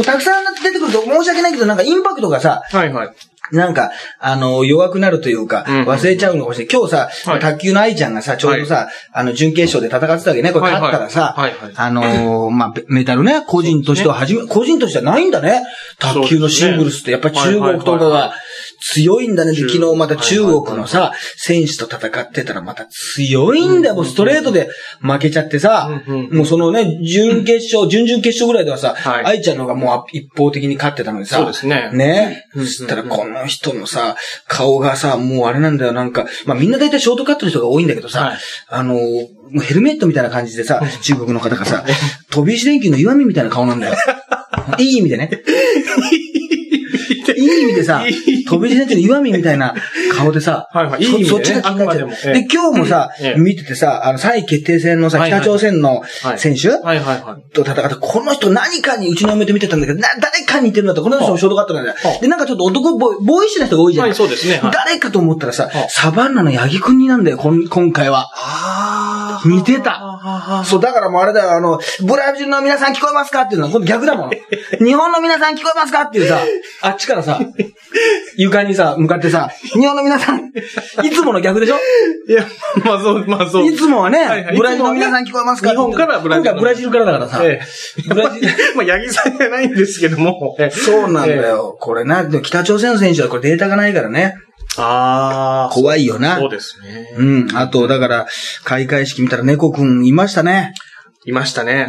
[0.00, 0.02] い。
[0.02, 3.10] たくさん出てくると申し訳ないけど、なんかインパクトがさ、はいはい。
[3.50, 6.74] なんか、あの、弱くなるというか、うん忘れちゃうのかもしれない。
[6.74, 10.52] 今日さ、はい卓球の愛ちゃんがさ、ちょうどさ、あの、準決勝で戦ってたわけね。
[10.52, 11.34] これ勝ったらさ、
[11.76, 15.62] あのーまメダルね、個人としては初め、個人としてはないんだね。
[15.98, 18.34] 卓球のシングルスって、やっぱり中国とかが
[18.80, 19.54] 強いんだね。
[19.54, 23.94] 昨日また中国のさ、選手と戦ってたらまた強いんだよ。
[23.94, 24.68] もうストレートで
[25.00, 31.90] 負けちゃってさ、もうそのね、準決勝、準々決勝ぐらいではさ、はい愛ちゃんの方がもう一方的に勝ってたのにさ、そうですね。
[31.92, 32.44] ね？
[32.54, 38.38] うんそしたらこの人のさ、顔がさ、もうあれなんだよ、なんか、まあみんな大体ショートカットの人が多いんだけどさ、はい
[38.68, 38.98] あの、
[39.62, 41.84] ヘルメットみたいな感じでさ、中国の方がさ、
[42.30, 43.96] 飛び石電球の岩見みたいな顔なんだよ。
[44.78, 45.30] いい意味でね。
[47.38, 48.04] いい意味でさ、
[48.48, 49.74] 飛び石電球の岩見みたいな
[50.16, 52.34] 顔でさ、はいはいいい意味でねそそっちが気になっちゃう。
[52.34, 56.68] で今日もさええ、見ててさ、あの、3位決定戦のさ、北朝鮮のはい選手。
[57.52, 62.16] と戦って、この人何かに、うちの嫁と見てたんだけど、な、誰かに似てるんだって、この人もショートカットなんだよは。
[62.16, 64.06] あで、なんかちょっと男ボーイ、ボーイッシュな人が多いじゃん。
[64.06, 64.58] はい、そうですね。
[64.58, 64.72] はい。
[64.72, 68.30] 誰かと思ったらさはあ、サバンナの八木くんになんだよ、こん今回は。
[68.34, 70.64] あ似てた。
[70.64, 74.30] そう、だからもうあれだよ、あの、ブラジルの皆さん聞こえますかっていうのは、今度逆だもん。
[74.84, 76.40] 日本の皆さん聞こえますかっていうさ、
[76.82, 77.27] あっちからさ、
[78.36, 80.52] 床にさ、向かってさ、日本の皆さん、
[81.04, 81.76] いつもの逆でしょ？
[82.28, 82.44] いや、
[82.84, 83.66] まあそう、まあそう。
[83.66, 85.70] いつもはね、はいはいブラジルの皆さん聞こえますか？
[85.70, 88.02] 日本からブラジル今回ブラジルからだからさ、ええ。
[88.08, 90.56] ブラジル まあ、八木さんじゃないんですけども。
[90.58, 91.34] ええそうなんだ。
[91.34, 91.76] よ。
[91.80, 94.34] これな、北朝鮮の選手はこれデータがないからね。
[94.76, 95.74] ああ。
[95.74, 97.08] 怖いよなそうですね。
[97.16, 97.48] うん。
[97.54, 98.26] あと、だから、
[98.64, 100.74] 開会式見たら猫くんいましたね。
[101.24, 101.88] いましたね。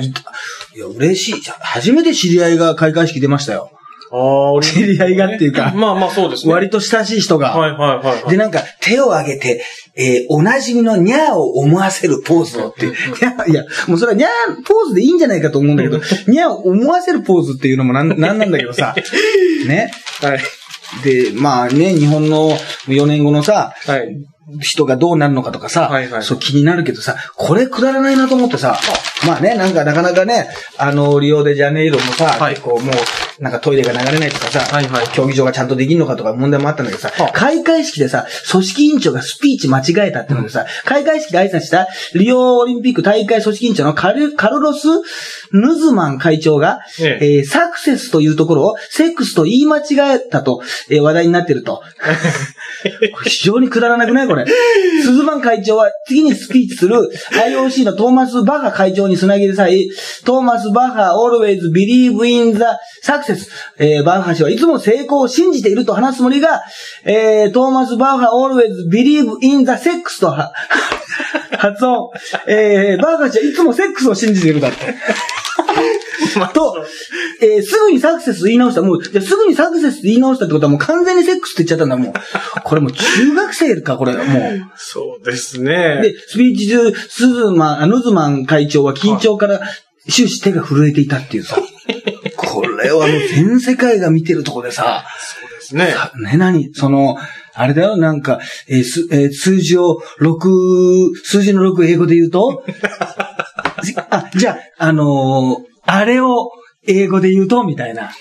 [0.76, 1.42] いや、嬉しい。
[1.60, 3.72] 初めて知り合いが開会式出ましたよ。
[4.12, 6.54] ああ、俺知り合いがっていうか まあまあそうですね。
[6.54, 7.50] 割と親しい人が。
[7.52, 8.32] はいはいはいはい。
[8.32, 9.64] で、なんか、手を挙げて、
[9.96, 12.86] えーおなじみのニャーを思わせるポーズをって。
[12.88, 12.90] い
[13.22, 18.96] や、いや、もうそれはニャーポーズでいいんじゃないかと思うんだけど、ニャーを思わせるポーズっていうのもなん、 なんなんだけどさ。
[19.68, 19.92] ね。
[20.22, 20.40] はい。
[21.04, 24.08] で、まあね、日本の4年後のさ、はい。
[24.60, 26.24] 人がどうなるのかとかさ、はいはい。
[26.24, 28.80] そう気になるけどさ、これくだらないなと思ってさ、
[29.26, 32.56] まあね、なんかなかなかね、あの、リオデジャネイロもさ、はい。
[32.56, 35.08] 結構もう、なんかトイレが流れないとかさ、はいはい。
[35.10, 37.32] 競技場がちゃんとできるのかとか問題もあったんだけどさ、はあ。
[37.34, 44.88] 開会式でさ、組織委員長がスピーチ間違えたってのでさ、開会式で挨拶したリオオリンピック大会組織委員長のカルカルロス・
[45.52, 47.38] ヌズマン会長が、ええ。
[47.38, 51.82] えーサクセスというところをセックスと言い間違えたと、えー話題になってると。
[53.14, 54.46] これ非常にくだらなくないこれ？
[55.02, 56.96] スズマン会長は次にスピーチする
[57.32, 59.90] IOC のトーマス・バッハ会長につなげる際、
[60.26, 62.62] トーマス・バッハ always believe in the
[63.04, 63.48] success。
[63.78, 66.62] えー、バッハ氏はいつも成功を信じていると話すつもりが、
[67.06, 70.52] えー、トーマス・バッハ always believe in the sex とは
[71.58, 72.10] 発音。
[72.48, 74.96] えー、バッハ氏はいつもセックスを信じているだって。
[76.48, 76.86] と、
[77.42, 78.82] えーすぐにサクセス言い直した。
[78.82, 82.14] もう、じゃあすぐにサクセス言い直したってことはもう完全にセックスって言っちゃったんだ、もう。
[82.64, 84.26] これもう中学生か、これ、もう。
[84.78, 86.00] そうですね。
[86.02, 89.60] で、スピーチ中、スズマン、あヌズマン会長は緊張から
[90.10, 91.58] 終始手が震えていたっていうさ。
[92.36, 95.06] これはもう全世界が見てるとこでさ、
[95.42, 95.92] そうですね。
[95.92, 96.74] さね、何？
[96.74, 97.18] その、
[97.54, 102.64] あれだよ、なんか、えーすえー数字を6、数字の6英語で言うと？
[104.10, 106.52] あ、じゃあ、あのーあれを
[106.88, 108.12] 英語で言うと、みたいな。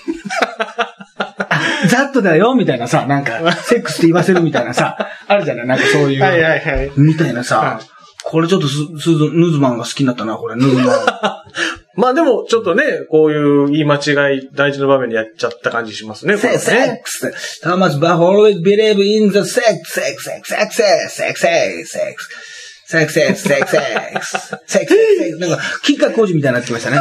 [1.49, 6.21] あザットだよ、みたいなさ、なんか、セックスって言わせるみたいなさ、あるじゃないなんかそういう。
[6.21, 6.91] はいはいはい。
[6.97, 10.85] みたいなさ、はいこれちょっとス、スズ、ヌズマンが好きになったな、これ、ヌズマン。
[11.95, 16.37] まあでも、ちょっとね、こういう言い間違い、大事な場面でやっちゃった感じしますね。
[16.37, 17.31] セックス。
[17.63, 22.15] Thomas Bach always believe in the sex, sex, sex, sex, sex, sex, sex.
[22.85, 26.97] セックス、セックス、セックス、セックス、セックス、セックス、なんか、吉川工事みたいになってきましたね。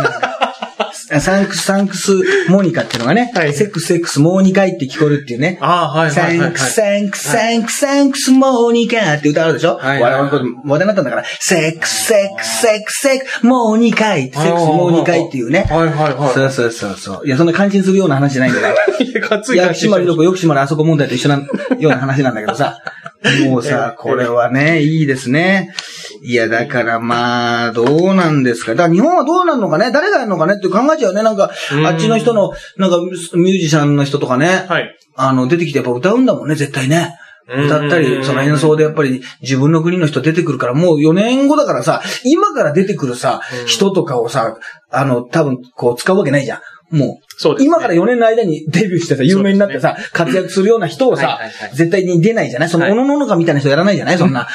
[1.20, 5.58] Thanks、Thanks、Monica っていうのがね、はいセックス、セックス、もう2回って聞こえるっていうね。
[5.60, 7.00] ああ、はいはいはい、 Thanks、はい。
[7.00, 15.66] Thanks、Thanks、Thanks、Monica って歌あるでしょはい我々のこと話題になったんだから、セックス、セックス、セックス、セックス、モーニカイって、セックス、モーニカイっていうね。
[15.68, 16.34] はいはいはい。
[16.34, 17.26] そうそうそうそう。
[17.26, 18.74] いや、そんな感心するような話じゃないんだよ。
[19.00, 21.36] いや、かつい薬師丸どこ、よくしまるあそこ問題と一緒な、
[21.78, 22.78] ような話なんだけどさ。
[23.44, 25.74] もうさ、これはね、いいですね。
[26.22, 28.72] いや、だからまあ、どうなんですか。
[28.74, 31.22] だから日本はどうなんのかね誰がやるのかねって考えちゃうよね。
[31.22, 32.98] なんか、うんあっちの人の、なんか、
[33.35, 34.66] ミュージシャンの人とかね。
[34.68, 34.96] はい。
[35.16, 37.16] あの、出てきてやっぱ歌うんだもんね、絶対ね。
[37.22, 37.28] うん
[37.64, 44.59] 歌ったり、その演奏でやっぱり自分の国の人出てくるから、もう4年後だからさ、今から出てくるさ、うん人とかをさ、
[44.90, 46.61] あの、多分こう使うわけないじゃん。
[46.90, 47.66] もう、そうですね。
[47.66, 52.68] 今から4年の間にデビューしてさ、有名になってさ、活躍するような人をさはいはいはい、絶対に出ないじゃない？
[52.68, 52.92] その、はい。
[52.92, 54.18] おのののかみたいな人やらないじゃない？
[54.18, 54.48] そんな。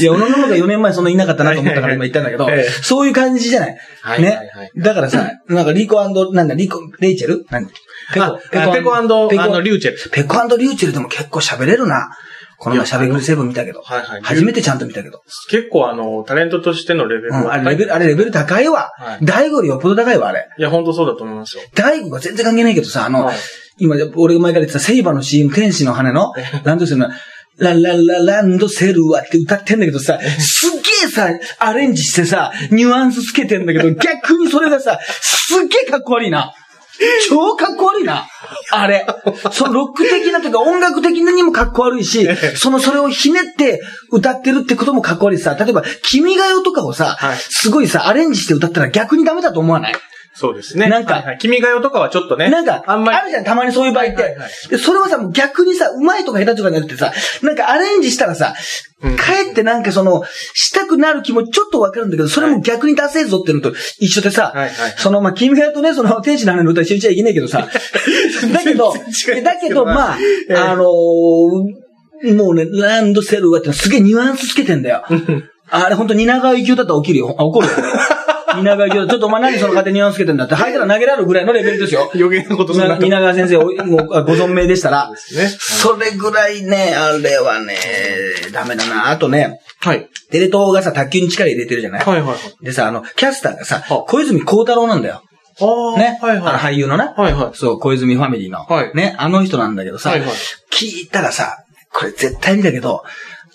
[0.00, 0.04] い。
[0.04, 2.74] や、おのののか4年前そんないなかったなと思ったから今言ったんだけどはいはいはい。
[2.74, 3.76] ええ、そういう感じじゃない？
[4.02, 4.46] はいはいはい。
[4.46, 4.70] ね？
[4.76, 5.96] だからさ、なんかリコ
[6.32, 7.44] なんだ、リコ、レイチェル？
[7.50, 8.94] なんペあペコ、ペコ。
[8.96, 9.28] あの、
[9.60, 9.98] リューチェル。
[10.10, 12.10] ペコリューチェルでも結構喋れるな。
[12.58, 13.82] この前喋りセブン見たけど。
[13.82, 15.22] はいはい初めてちゃんと見たけど。
[15.50, 19.18] 結構あの、タレントとしてのレベルうん、はあれレベル、あれレベル高いわは。
[19.20, 20.48] い大悟よりよっぽど高いわ、あれ。
[20.58, 21.62] いや、本当そうだと思いますよ。
[21.74, 23.36] 大悟が全然関係ないけどさ、あの、はい
[23.78, 27.08] 今、俺が前から言ってたセイバーの CM、天使の羽の、ランドセルの、
[27.56, 36.52] ラララランドセルはって歌ってんだけどさ、すっげえさ、アレンジしてさ、ニュアンスつけてんだけど、 逆にそれがさ、すっげえかっこ悪いな。
[37.28, 38.26] 超かっこ悪いな。
[38.70, 39.06] あれ。
[39.52, 43.80] そのロック的なというか音楽的なにもかっこ悪いし、そのそれをひねって
[44.10, 49.94] 歌ってるってこともかっこ悪いしさ、例えば、君が代とかをさ、はいすごいさ、アレンジして歌ったら逆にダメだと思わない？
[50.34, 50.88] そうですね。
[50.88, 52.50] なんかはいはい君が代とかはちょっとね。
[52.50, 53.18] なんか、あんまり。
[53.18, 54.14] あるじゃん、たまにそういう場合って。
[54.14, 58.54] はいはいはいでそれはさ、もう逆にさ、うまいとか下手とかじゃなくてさ、なんかアレンジしたらさ、
[59.02, 67.68] うんかえってなんかその、したくなる気もちょっとわかるんだけど、それも逆に出せぞっていうのと一緒でさ、はいはいはいその、まあ、君が代とね、その、天使の羽の歌一緒にしちゃいけないけどさ、
[68.52, 68.94] だけど
[69.42, 70.18] だけど、まあ、
[70.48, 71.84] ええあのー
[72.32, 75.04] もうね、ランドセルはってすげえニュアンスつけてんだよ。
[75.68, 77.34] あれほんと、蜷川幸雄だったら起きるよ。
[77.38, 77.72] あ、怒るよ。
[78.56, 82.10] 蜷川幸雄だちょっとお前何その勝手にニュアンスつけてんだって、吐いたら投げられるぐらいのレベルですよ。
[82.14, 83.02] 余計なことするなと。
[83.02, 85.10] 蜷川先生をごご存命でしたら。
[85.58, 87.76] それぐらいね、あれはね、
[88.52, 89.10] ダメだな。
[89.10, 90.08] あとね、はい。
[90.30, 92.04] テレ東がさ、卓球に力入れてるじゃない？
[92.04, 92.64] はいはいはい。
[92.64, 95.22] でさ、あの、キャスターがさは、小泉孝太郎なんだよ。
[95.60, 95.98] ああ。
[95.98, 96.18] ね？
[96.22, 96.48] はいはい。
[96.48, 97.12] あの俳優のな？
[97.12, 97.56] はいはい。
[97.56, 98.60] そう、小泉ファミリーの。
[98.64, 99.14] はいね？
[99.18, 100.30] あの人なんだけどさ、はいはい
[100.72, 101.58] 聞いたらさ、
[101.92, 103.04] これ絶対にだけど、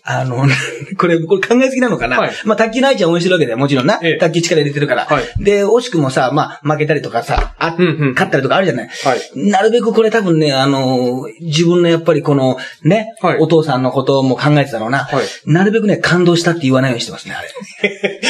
[0.04, 0.48] あの、
[0.98, 4.00] これ、これ考えすぎなのかな、はいまあ、卓球の愛ちゃん応援してるわけだよ、もちろんな。
[4.02, 5.06] ええ卓球力入れてるから。
[5.06, 8.90] はいで、惜しくもさ、まあ、負けたりとかさ、あ、うんうん勝ったりとかあるじゃない？
[9.06, 9.20] はい。
[9.36, 15.00] なるべくこれ多分ね、あのー自分のやっぱりこの、ね、はいお父さんのことも考えてたろうな。
[15.00, 17.50] はいなるべくね、感動したって言わないようにしてますね、あれ。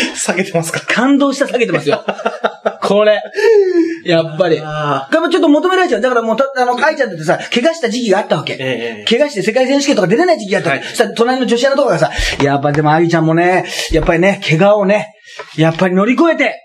[0.15, 0.81] 下げてますか？
[0.87, 2.03] 感動した下げてますよ。
[2.89, 3.21] これ。
[4.03, 4.59] やっぱり。
[4.61, 6.01] あやっぱちょっと求められちゃう。
[6.01, 8.53] だからもうた、あの、愛ちゃんだってさ、怪我した時期があったわけ。
[8.53, 10.81] ええ怪我して世界選手権とか出れない時期があったわけ。
[10.83, 15.13] はいそしたら隣の女子アナとかがさ、やっぱでも愛ちゃんもね、やっぱりね、怪我をね、
[15.55, 16.55] やっぱり乗り越えて、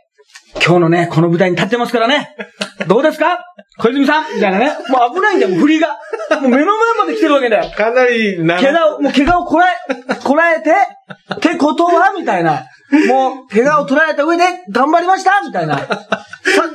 [0.64, 2.34] 今日のね、この舞台に立ってますからね。
[2.86, 3.38] どうですか？
[3.78, 4.34] 小泉さん？
[4.36, 4.72] みたいなね。
[4.88, 5.88] もう危ないんだよ、もう振りが。
[6.40, 7.70] もう目の前まで来てるわけだよ。
[7.70, 9.76] かなりな、怪我を、もう怪我をこらえ、
[10.22, 10.70] こらえて、
[11.34, 12.12] ってことは？
[12.16, 12.64] みたいな。
[13.08, 15.78] もう、怪我を捉えた上で、頑張りましたみたいな。
[15.86, 15.88] さ、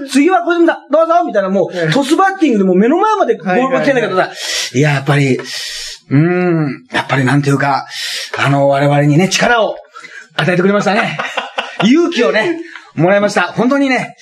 [0.09, 4.29] 次は小泉さん、どうぞみたいな、もう、トスバッティングでもう目の前までボールが来てんだけどさ、
[4.73, 7.87] いや、やっぱり、うーん、やっぱりなんていうか、
[8.37, 9.75] あの、我々にね、力を
[10.35, 11.17] 与えてくれましたね。
[11.83, 12.59] 勇気をね、
[12.95, 13.43] もらいました。
[13.43, 14.15] 本当にね、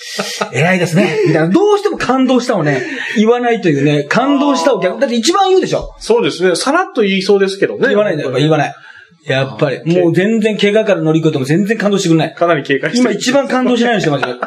[0.52, 1.20] 偉いですね。
[1.26, 1.50] みたいな。
[1.50, 2.84] どうしても感動したをね、
[3.16, 5.96] 言わないというね、感動したを逆、だって一番言うでしょ。
[6.00, 6.56] そうですね。
[6.56, 7.90] さらっと言いそうですけどね。
[7.90, 8.76] 言わないんだよ、言わない。
[9.28, 12.34] やっぱり、もう全然怪我から乗り越えても全然感動してくれない。
[12.34, 14.38] かなり警戒して今一番感動しないようにしてますよ。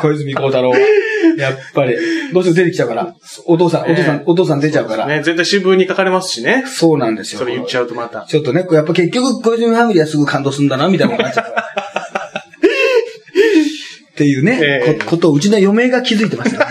[0.00, 0.78] 小泉孝太郎は。
[1.36, 1.94] やっぱり。
[2.32, 3.14] どうしても出てきちゃうから。
[3.44, 5.06] お父さん、お父さん、お父さん出ちゃうから。
[5.06, 6.64] ね、絶対新聞に書かれますしね。
[6.66, 7.40] そうなんですよ。
[7.40, 8.24] それ言っちゃうとまた。
[8.26, 11.66] ちょっとね、やっぱ結局小泉ファミリーはすぐ感動するんだな、みたいなことになっちゃうから。
[14.12, 16.66] っていうね、ことをうちの嫁が気づいてますよね。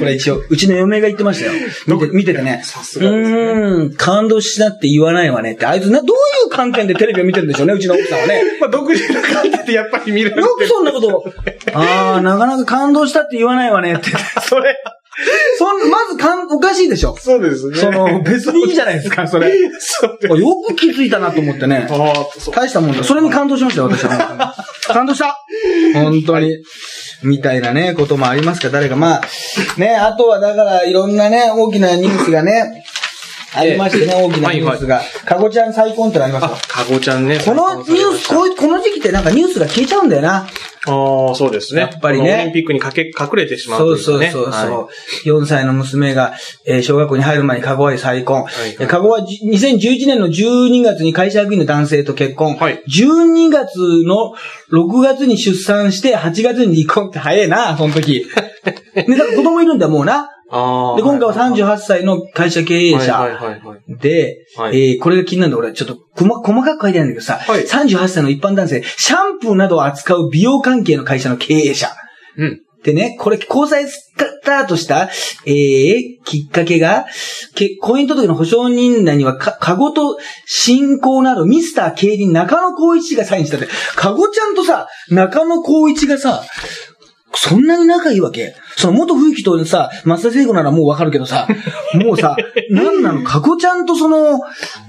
[0.00, 1.52] これ一応、うちの嫁が言ってましたよ。
[1.86, 2.62] 見て、見ててね。
[2.64, 5.66] さすがですねうーん、感動したって言わないわねって。
[5.66, 8.42] あいつな、どういう観点でテレビを見てるんでしょうね、うちの奥さんはね。
[8.60, 11.24] まあ、独自の観点でやっぱり見られてよくそんなことを。
[11.74, 14.10] ああ、なかなか感動したって言わないわねって。
[14.42, 14.76] それ、
[15.58, 17.16] そん、まずかん、おかしいでしょ。
[17.18, 17.76] そうですね。
[17.76, 19.52] その、別にいいじゃないですか、それ。
[19.78, 20.40] そうです。
[20.40, 21.88] よく気づいたなと思ってね。
[22.52, 23.02] 大したもんだ。
[23.02, 24.54] それに感動しましたよ、私は。
[24.86, 25.36] 感動した
[25.94, 26.56] 本当に。
[27.22, 28.96] みたいなね、こともありますか、誰か。
[28.96, 32.84] まあ、ね、あとはだから、いろんなね、大きなニュースがね、
[33.54, 35.02] ありましてね、大きなニュースが。
[35.24, 37.38] かごちゃん再婚ってのありますよあ。、かごちゃんね。
[37.44, 40.46] このニュース、こういうこの時期ってなんかニュースが消えちゃうんだよな。
[40.86, 41.82] ああ、そうですね。
[41.82, 44.88] やっぱりねオリンピックにかけ、隠れてしまうそうそうそうそう、は
[45.24, 46.34] 4歳の娘が、
[46.64, 48.42] えー小学校に入る前にカゴへ再婚。
[48.42, 52.56] いはいえーカゴはじ2011年の12月に会社役員の男性と結婚。
[52.56, 54.34] はい12月の
[54.72, 58.24] 6月に出産して8月に離婚って早いな、その時。
[58.94, 60.30] ね、だから子供いるんだよ、もうな。
[60.50, 63.38] で、今回は38歳の会社経営者。
[63.88, 71.88] で、はいえーこれが気になるんだ、俺、ちょっと細細かく書いてあるんだけどさ、はい38歳の一般男性、シャンプーなどを扱う美容関係の会社の経営者。
[72.36, 72.62] うん。
[72.82, 75.10] でね、これ、交際スタートした、
[75.44, 77.06] えー、きっかけが、
[77.54, 86.42] け婚姻届の保証人欄には、か、かごと信仰など、ミスター競輪中野光一がサインしたって、かごちゃんとさ、中野光一がさ、
[87.34, 88.54] そんなに仲いいわけ？
[88.76, 91.46] その元冬木とさ、松田聖子ならもうわかるけどさ、
[91.94, 92.36] もうさ、
[92.70, 94.40] なんなの、かこちゃんとその、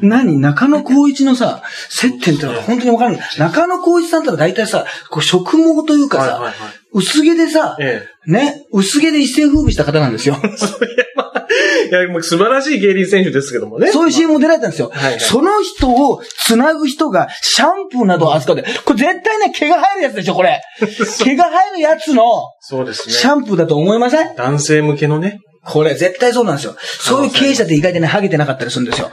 [0.01, 6.53] 何、中野光一のさ、接点ってのが本当にわかる中野光一さんってのは大体さ、こう、植毛というかさ、はいはいはい
[6.93, 10.37] 薄毛でさ、えね、薄毛で一世風靡した方なんですよ。
[10.43, 11.89] え。
[11.89, 13.91] いや、もう素晴らしい芸人選手ですけどもね。
[13.91, 14.91] そういう CM も出られたんですよ。
[14.93, 20.61] はいはいその人を繋ぐ人がシャンプーなどを扱って、これ絶対ね、毛が生えるやつでしょ、これ。
[20.79, 22.23] 毛が生えるやつの
[22.59, 23.13] そうですね。
[23.13, 24.35] シャンプーだと思いません？
[24.35, 25.39] 男性向けのね。
[25.63, 26.75] これ絶対そうなんですよ。
[26.79, 29.11] そういう経営者って意外とね、ハゲてなかったりするんですよ。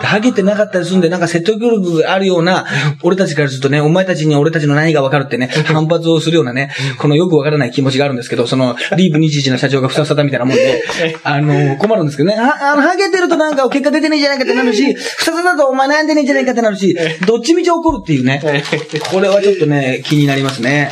[0.00, 2.66] でハゲてなかったりするんで、なんか説得力があるような、
[3.02, 10.84] 俺たちからするとね、お前たちに俺たちの何が分かるってね、反発をするようなね、このよく分からない気持ちがあるんですけど、その、リーブ21の社長がふさふさだみたいなもんで、
[11.24, 18.40] あの、困るんですけどね、ああの、ハゲてるとなんか結果出てねえじゃないかってなるし、ふさふさだとお前悩んでねえじゃないかってなるし、どっちみち怒るっていうね、
[19.10, 20.90] これはちょっとね、気になりますね。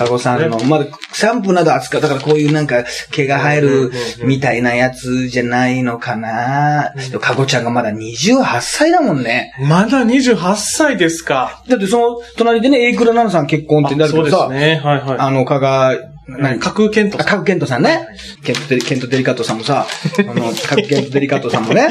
[0.00, 3.92] カゴさんの、まだ、シャンプーなど扱う、だからこういうなんか、毛が生える
[4.24, 6.94] みたいなやつじゃないのかな。
[7.10, 9.52] でもカゴちゃんがまだ28歳だもんね。
[9.68, 11.62] まだ28歳ですか。
[11.68, 14.80] だってその、隣でね、エイクラナナさん結婚ってなるけそうどさ、ですね。
[14.82, 15.18] はいはい。
[15.18, 15.96] あの、加賀、
[16.28, 16.60] 何？
[16.60, 18.08] 架空検討あ、角健人さんね。
[18.42, 19.86] ケントデリ、ケントデリカットさんもさ、
[20.18, 21.88] あの、 角健トデリカットさんもね、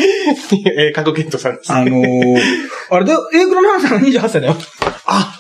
[0.77, 1.71] えー、架空検討さんです。
[1.71, 2.39] あのー、
[2.89, 4.55] あれだよ、エイクラナナさんが28歳だよ。
[5.05, 5.39] あ、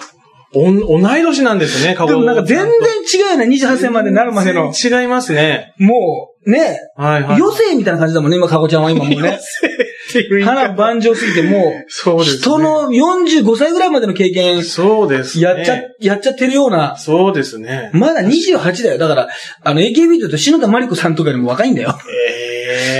[0.53, 4.73] おん、同い年なんですね、かでもなんか全然違うよね、28歳までなるまでの。
[4.73, 5.73] 違いますね。
[5.77, 7.41] もう、ね、はいはい。
[7.41, 9.39] 余生みたいな感じだもんね、今、かごちゃんは今もうね。
[10.09, 12.41] っていう花万丈すぎて、もう、そうですね。
[12.41, 15.43] 人の45歳ぐらいまでの経験、そうですね。
[15.43, 17.91] やっちゃ、やっちゃってるような、そうですね。
[17.93, 18.97] まだ28だよ。
[18.97, 19.27] だから、
[19.63, 21.95] あの、AKB で言うと篠田麻里子さんとかよりも若いんだよ。
[22.27, 22.48] ええ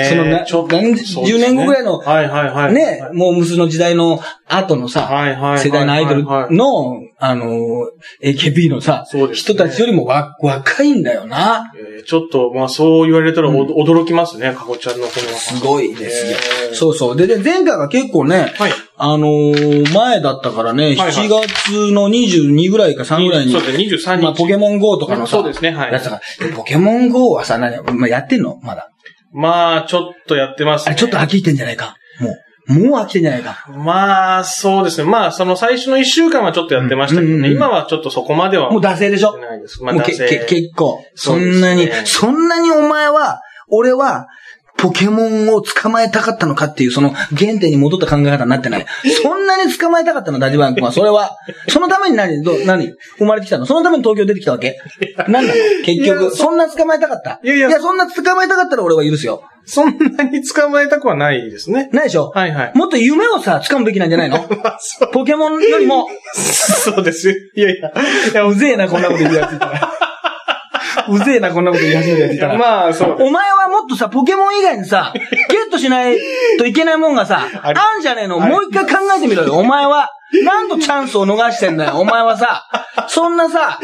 [0.10, 2.74] その何そうですね10年後ぐらいのはいはいはい。
[2.74, 5.60] ね、もうムスの時代の後のさ、はいはいはい。
[5.60, 7.90] 世代のアイドルの、あの、
[8.24, 11.72] AKB のさ、人たちよりもわ若いんだよな。
[11.78, 15.38] えーちょっと、まあそう言われたらお驚きますね、かこちゃんのこの。
[15.38, 16.38] すごいですよ。
[16.70, 17.16] えーそうそう。
[17.16, 18.72] で、で、前回が結構ね、はい。
[18.98, 24.24] あのー前だったからね、はいはい7月の22ぐらいか3ぐらいに、そうですね、23日。
[24.24, 26.02] まあ、ポケモン GO とかのさ、そうですねはい
[26.56, 28.60] ポケモン GO はさ、何、まあ、やってんの？
[28.64, 28.90] まだ。
[29.32, 30.92] まあ、ちょっとやってますね。
[30.92, 32.90] あれ、ちょっと飽きてんじゃないかもう。
[32.90, 33.66] もう飽きてんじゃないか。
[33.76, 35.10] まあ、そうですね。
[35.10, 37.34] まあ、その最初の一週間はちょっとやってましたけどね。
[37.34, 38.72] うんうんうん今はちょっとそこまでは。
[38.72, 39.34] もう惰性でしょ？
[39.34, 39.84] やってないです。
[39.84, 41.04] まあ、もうけ、結構。
[41.16, 44.28] そそうですねんなに、そんなにお前は、俺は、
[44.82, 48.86] ポケモンを捕まえたかったのかっていう、その原点に戻った考え方になってない。
[49.24, 50.92] そんなに捕まえたかったの、ダジバン君は。
[50.92, 51.38] それは。
[51.70, 52.94] そのために何、ど、何？
[53.18, 53.66] 生まれてきたの？
[53.66, 54.78] そのために東京出てきたわけ？
[55.28, 55.54] 何 なの
[55.86, 56.36] 結いや局。
[56.36, 57.40] そんな捕まえたかった？
[57.44, 59.42] いやいやそんな捕まえたかったら俺は許すよ。
[59.66, 61.90] そんなに捕まえたくはないですね。
[61.92, 62.32] ないでしょ？
[62.34, 62.72] はいはい。
[62.74, 64.40] もっと夢をさ、掴むべきなんじゃないの？
[65.14, 67.36] ポケモンよりも、そうですよ。
[67.56, 67.92] いやいや。
[68.32, 69.52] いやうぜえな、こんなこと言うやつ。
[71.10, 72.58] うぜえな、こんなこと言い始めるやついたら。
[72.58, 73.16] まあ、そう。
[73.20, 75.20] お前はもっとさ、ポケモン以外にさ、 ゲ
[75.68, 76.18] ットしない
[76.58, 78.40] といけないもんがさ、あんじゃねえの？
[78.40, 80.10] もう一回考えてみろよ、お前は。
[80.44, 82.66] 何度チャンスを逃してんだよ、お前はさ。
[83.08, 83.80] そんなさ、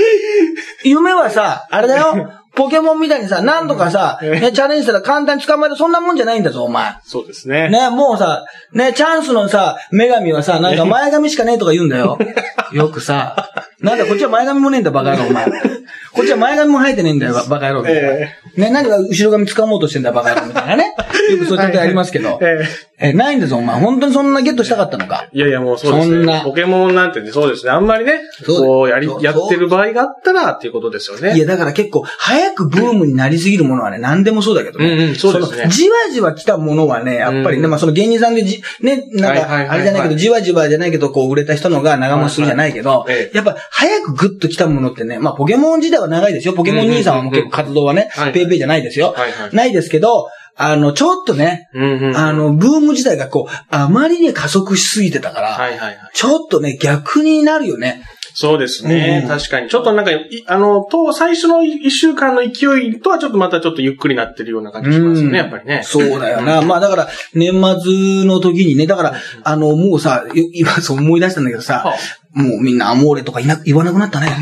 [0.83, 6.95] 夢はさ、あれだよ、ポケモンみたいにさ、何度かさ、ね、チャレンジしたら簡単に捕まえる、そんなもんじゃないんだぞ、お前。
[7.03, 7.69] そうですね。
[7.69, 12.17] ね、もうさ、ね、チャンスのさ、女神はさ、なんか前髪しかねえとか言うんだよ。
[12.71, 13.49] よくさ、
[13.81, 15.45] なんだこっちは前髪もねえんだ、バカ野郎、お前。
[16.13, 17.83] こっちは前髪も生えてねえんだよ、バカ野郎。
[17.87, 20.95] えね、何が後ろ髪掴もうとしてんだ、バカ野郎みたいなね。
[21.29, 22.39] よくそういうことやりますけど。
[22.41, 22.63] え
[22.99, 23.75] え、ないんですよ、お前。
[23.81, 25.27] 本当にそんなゲットしたかったのか？
[25.33, 26.15] いやいや、もうそうですね。
[26.15, 27.71] そんなポケモンなんてね、そうですね。
[27.71, 31.35] あんまりね、そうこう、やりやってる場合があったらっていうことですよね。
[31.35, 34.85] いや、だから結構、早くブームになりすぎるものはね、何でもそうだけどね。
[34.85, 46.53] うんうんそうですねのじわじわ来たものはね、やっぱりね、うんまあその芸人さんでじ、ね、なんか、あれじゃないけど、じわじわじゃないけど、こう売れた人のが長持ちするじゃないけどやっぱ早くグッと来たものってね、まあポケモン自体は長いですよ。
[46.53, 49.53] ポケモン兄さんはもう結構活動はねペイペイじゃないですよはいはい。
[49.53, 52.17] ないですけど、あの、ちょっとね、うんうん。
[52.17, 55.97] あの、ブーム自体がこう、あまりに加速しすぎてたから、はいはいはい。
[56.13, 58.03] ちょっとね、逆になるよね。
[58.37, 59.21] そうですね。
[59.23, 59.69] うん確かに。
[59.69, 65.81] ちょっとなんか、いあの、と、最初の一週間の勢いとはちょっとまたちょっとゆっくりなってるような感じしますよね、やっぱりね。
[65.83, 66.61] そうだよな。
[66.61, 71.95] まあだから、年末の時にね、だから、あの、もうさ、よ今そう思い出したんだけどさ、は
[72.35, 74.27] もうみんなアモーレとかいな言わなくなったね。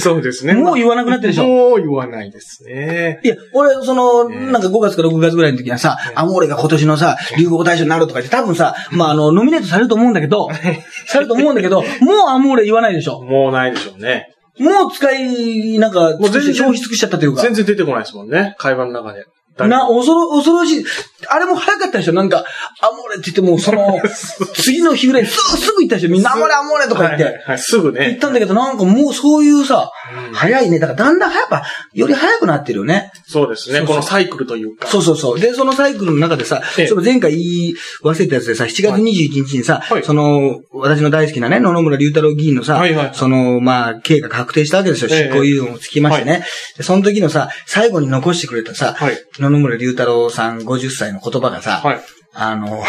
[0.00, 0.54] そうですね。
[0.54, 1.46] もう言わなくなってるでしょ。
[1.46, 3.20] もう言わないですね。
[3.22, 10.48] いや、俺、その、ええなんか5月から6月ぐらいの時にはさ、アモーレが今年のさ、流行語大賞になるとか言って、多分さ、まあ、あの、ノミネートされると思うんだけど、
[11.06, 11.86] されると思うんだけど、もう
[12.30, 13.22] アモーレ言わないでしょ。
[13.22, 14.30] もうないでしょうね。
[14.58, 17.42] もう使い、なんか、もう全然消費尽くしちゃったというか。
[17.42, 18.54] 全然出てこないですもんね。
[18.58, 19.24] 会話の中で。
[19.58, 20.84] な、恐ろ、恐ろしい。
[21.28, 22.12] あれも早かったでしょ？
[22.12, 22.44] なんか、
[22.82, 24.00] アモーレって言ってもう、その、
[24.54, 26.10] 次の日ぐらいにすぐ、すぐ行ったでしょ？
[26.10, 27.24] みんなアモーレアモーレとか言って。
[27.24, 28.18] はいはいはい、すぐ行っね。
[28.20, 29.90] たんだけど、なんかもうそういうさ、
[30.28, 30.78] うん早いね。
[30.80, 31.52] だからだんだん早く、
[31.94, 33.12] より早くなってるよね。
[33.26, 33.78] そうですね。
[33.78, 34.88] そうそうこのサイクルというか。
[34.88, 35.40] そうそうそう。
[35.40, 45.08] で、そのサイクルの中でさ、ええその前回言い忘れたやつでさ、7月21日にさ、はいその、私の大好きなね、野々村隆太郎議員のさ、はいはいその、まあ、刑が確定したわけですよ。
[45.12, 46.44] ええ執行猶予もつきましてね。
[46.76, 49.18] で、その時のさ、最後に残してくれたさ、はい。
[49.44, 52.00] 野々村隆太郎さん50歳の言葉がさ、はい。
[52.32, 52.82] あの、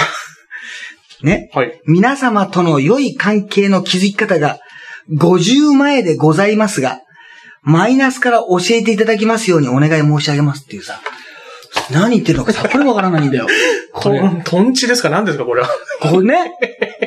[1.21, 1.81] ね、はい。
[1.85, 4.59] 皆様との良い関係の築き方が
[5.11, 7.01] 50前でございますが、
[7.61, 11.01] マイナスから教えていただきますようにお願い申し上げますっていうさ、
[11.91, 13.47] 何言ってるのかさっぱりわからないんだよ。
[13.91, 15.09] こ とれ、ん、とんちですか？
[15.09, 15.69] 何ですかこれは？
[16.01, 16.51] これね、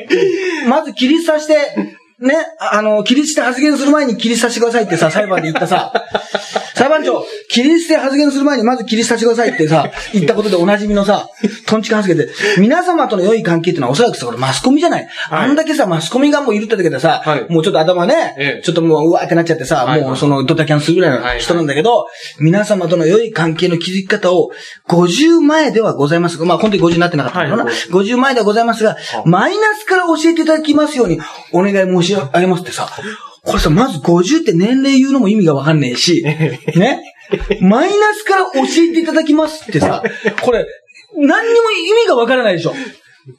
[0.69, 5.93] まず切り刺して、ね、あの、切り捨て発言する前に切り刺してくださいってさ、裁判で言ったさ、
[6.75, 11.29] 裁判長、切り捨て発言する前にまず切り刺してくださいってさ、言ったことでおなじみのさ、
[11.65, 15.07] トンチカ発言で、皆様との良い関係っていうのはおそらくさ、これマスコミじゃない。
[15.29, 15.43] はい。
[15.45, 17.45] あんだけさ、マスコミがもういるってだけでさ、はい。
[17.49, 18.61] もうちょっと頭ね、ええ。
[18.63, 20.01] ちょっともううわーってなっちゃってさ、はい。
[20.01, 22.07] もうそのドタキャンするぐらいの人なんだけど、
[22.39, 24.51] 皆様との良い関係の築き方を
[24.87, 27.65] 50前ではございますが、まあ本当に50になってなかったのかな。
[27.65, 27.73] はい。
[27.73, 31.19] 50前ではございますが、マイナスから教えていただきますように
[31.51, 32.89] お願い申し上げますってさ、
[33.43, 36.23] これさ、まず50って年齢言うのも意味がわかんねえし、
[36.75, 37.01] ね？
[37.61, 40.03] マイナスから教えていただきますってさ、
[40.41, 40.65] これ、
[41.15, 42.73] 何にも意味がわからないでしょ。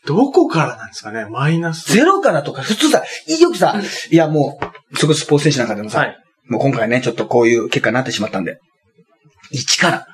[0.06, 1.92] どこからなんですかねマイナス。
[1.92, 3.02] ゼロからとか、普通さ、
[3.40, 3.74] よくさ、
[4.10, 4.60] いやも
[4.92, 6.16] う、そこスポーツ選手なんかでもさ、はい
[6.50, 8.58] もう今回ね、ちょっとこういう結果になってしまったんで、
[9.54, 10.06] 1から、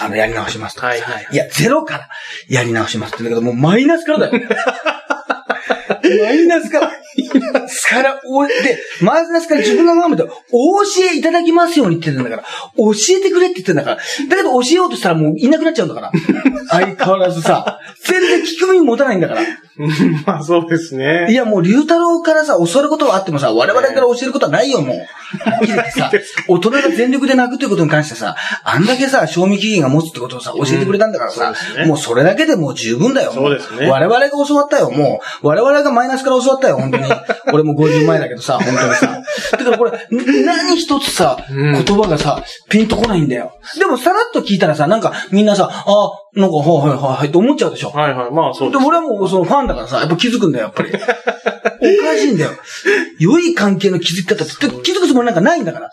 [0.00, 0.84] あの、やり直しますと。
[0.84, 1.28] はいはい。
[1.32, 2.08] いや、ゼロから
[2.48, 4.42] やり直しますって言うんだけど、もうマイナスからだよ。
[6.08, 8.52] マイナスから、から、おで、
[9.00, 16.12] マイナスから自分のママでお教えいただきますようにって言ってんだから、教えてくれって言ってんだから、だけど教えようとしたらもういなくなっちゃうんだから。
[16.68, 19.42] 相変わらずさ、全然聞く耳持たないんだから。
[20.26, 21.26] まあそうですね。
[21.30, 25.06] いや、もう、龍太郎からさ、教わることはあってもさ、我々から教えることはないよ、もう。
[25.90, 26.10] さ、
[26.48, 33.32] 大人が全力で泣くということに関してさ、あんだけさ、賞味期限が持つってことをさ、教えてくれたんだからさうんねもうそれだけでもう十分だよ。
[33.32, 35.46] そうですね我々が教わったよ、もう。
[35.46, 37.04] 我々がマイナスから教わったよ、本当に。
[37.54, 39.22] 俺も50前だけどさ、本当にさ。
[39.52, 43.52] だからこれ、ん何一つさ、うん言葉がさ、ピンとこないんだよ。
[43.78, 47.90] でもさらっと聞いたらさ、なんかみんなさ、あ、なんか、はいはいはいはいって思っちゃうでしょ。
[47.90, 48.30] はいはい。
[48.30, 48.86] まあそうで、です。
[48.86, 50.90] 俺はもうそのファンだからさ、やっぱ気づくんだよ、やっぱり。
[50.92, 52.50] おかしいんだよ。
[53.18, 55.90] 良い関係の築き方って気づくつもりなんかないんだから。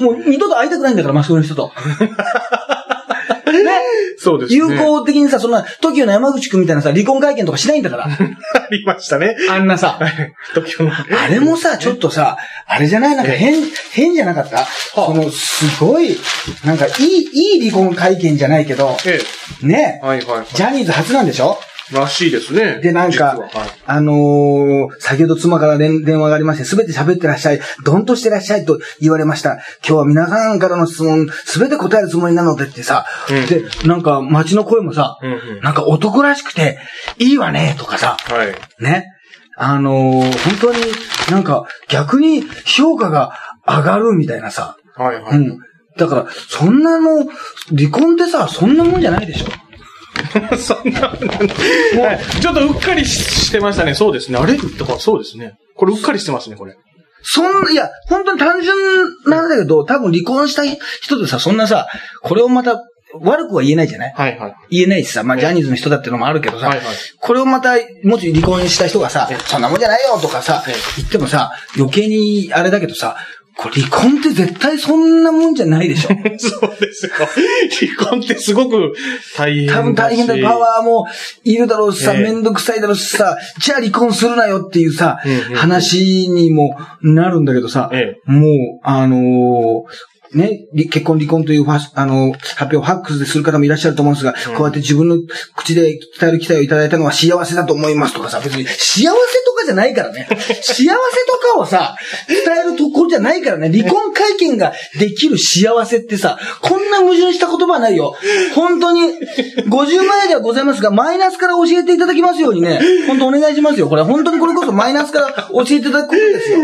[0.00, 1.72] もう二度と会いたくないんだから、マスコミの人と。
[3.64, 3.80] ね。
[4.18, 4.56] そうですね。
[4.58, 8.04] 友好的にさ、そんな、TOKIO の山口くんみたいなさ、離婚会見とかしないんだから。
[8.08, 9.36] ありましたね。
[9.50, 9.98] あんなさ。
[10.54, 10.90] 時の。
[10.92, 12.36] あれもさ、ちょっとさ、
[12.66, 13.16] あれじゃない？
[13.16, 13.54] なんか変、
[13.92, 14.66] 変じゃなかった？
[14.94, 16.16] その、すごい、
[16.64, 19.20] なんかいい、いい離婚会見じゃないけど、え
[19.62, 20.06] ねえ。
[20.06, 20.46] はいはいはい。
[20.52, 21.58] ジャニーズ初なんでしょ？
[21.92, 22.80] らしいですね。
[22.82, 29.54] で、なんか実ははい、あのー先ほど妻から電電話がありまして、すべて喋ってらっしゃい、どんとしてらっしゃいと言われました。
[29.54, 36.78] 今日は皆さんからの質問、すべて答えるつもりなのでってさ、うんで、なんか街の声もさ、うんうんなんか男らしくて、
[37.18, 38.82] いいわね、とかさ、はい。
[38.82, 39.04] ね。
[39.56, 40.80] あのー本当に
[41.30, 43.32] なんか逆に評価が
[43.66, 45.38] 上がるみたいなさ、はいはい。
[45.38, 45.58] うん。
[45.96, 47.24] だから、そんなの、
[47.74, 49.46] 離婚ってさ、そんなもんじゃないでしょ。
[50.58, 51.14] そんな、は
[52.14, 53.94] いちょっとうっかりししてましたね。
[53.94, 54.38] そうですね。
[54.38, 54.56] あれ？
[54.56, 55.54] とか、そうですね。
[55.76, 56.74] これうっかりしてますね、これ。
[57.22, 58.76] そんな、いや、本当に単純
[59.26, 60.62] なんだけど、多分離婚した
[61.02, 61.86] 人でさ、そんなさ、
[62.22, 62.82] これをまた、
[63.20, 64.12] 悪くは言えないじゃない？
[64.14, 64.54] はいはい。
[64.70, 66.86] 言えないしさ、まあ、ジャニーズの人だってのもあるけどさ、はいはい
[67.18, 73.16] これをまた、もし離婚した人がさえ、そんなもんじゃないよとかさええ、言ってもさ、余計にあれだけどさ、
[73.56, 76.08] これ離婚って絶対そんなもんじゃないでしょ。
[76.38, 77.12] そうですよ。
[77.96, 78.92] 離婚ってすごく
[79.34, 79.76] 大変だし。
[79.76, 80.34] 多分大変だ。
[80.36, 81.06] パワーも
[81.42, 88.50] いるだろうしさ、ええめんどくさいだろうしさ、じゃあ離婚するなよっていうさ、うんうんうん話にもなるんだけどさ、えもう、
[88.82, 89.82] あのー
[90.34, 95.16] ね、り結婚離婚というファスあの、発表をファックスでする方もいらっしゃると思うんですが、こうやって自分の
[95.56, 99.08] 口で伝える機会をいただいたのは幸せだと思いますとかさ、別に幸せ
[99.66, 100.26] じゃないからね。
[100.30, 100.92] 幸せと
[101.54, 101.96] かをさ、
[102.28, 103.70] 伝えるところじゃないからね。
[103.70, 108.14] 離婚会見ができる幸せってさ、こんな矛盾した言葉はないよ。
[108.54, 109.70] 本当に、50
[110.06, 113.88] 万円ではございますが、マイナスから教えていただきますようにね、本当お願いしますよ。
[113.88, 116.58] これ本当にこれこそマイナスから教えていただくことですよ。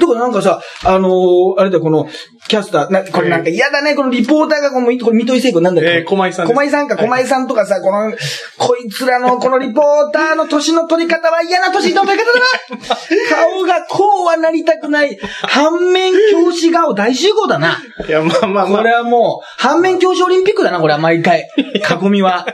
[0.00, 2.08] だからなんかさ、あのーあれだよ、この、
[2.48, 5.90] キャスター、な、これなんか嫌だね、このリポーターがこの、これ、水戸井聖子なんだっけ？
[5.90, 8.12] えー駒井さんです駒井さんか、駒井さんとかさ、この、
[8.58, 12.43] こいつらの、このリポーターの年の取り方は嫌な年の取り方だな
[13.30, 17.78] 顔がこうはなりたくない、反面教師顔大集合だな。
[18.06, 18.78] いや、まあまあまあ。
[18.78, 21.48] これはもう、反面教師オリンピックだな、これは毎回。
[21.56, 22.46] 囲みは。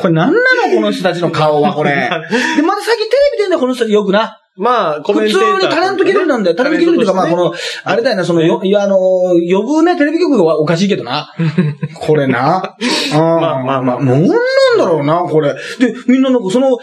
[0.00, 1.92] これなんなのこの人たちの顔は、これ。
[2.56, 4.38] で、また最近テレビ出んだよ、この人よくな。
[4.54, 6.56] まあ、コメ普通ンテーターにタレント系なんだよ。
[6.56, 7.54] タレント系っていうか、まあ、この、
[7.84, 11.32] あれだよな、その、よ、いや、あの、呼ぶね、テレビ局はおかしいけどな。
[11.94, 12.76] これな。
[13.12, 14.28] ままあまあまあなんなん
[14.78, 15.54] だろうな、これ。
[15.54, 16.76] で、みんななんかその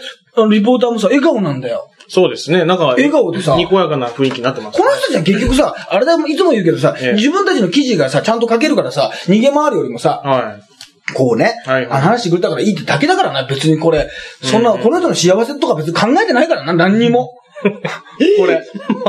[0.48, 1.88] リポーターもさ、笑顔なんだよ。
[2.08, 2.64] そうですね。
[2.64, 11.14] なんか、笑顔でさにこやかな雰囲気になってますこの人たちは結局さ、あれだ、いつも言うけどさ、ええ自分たちの記事がさ、ちゃんと書けるからさ、逃げ回るよりもさ、はい。
[11.14, 14.10] こうね、はいはい話してくれたからいいってだけだからな、別にこれ。
[14.42, 17.32] そんな、この人の幸せとか別に考えてないからな、何にも。
[18.38, 18.62] これ。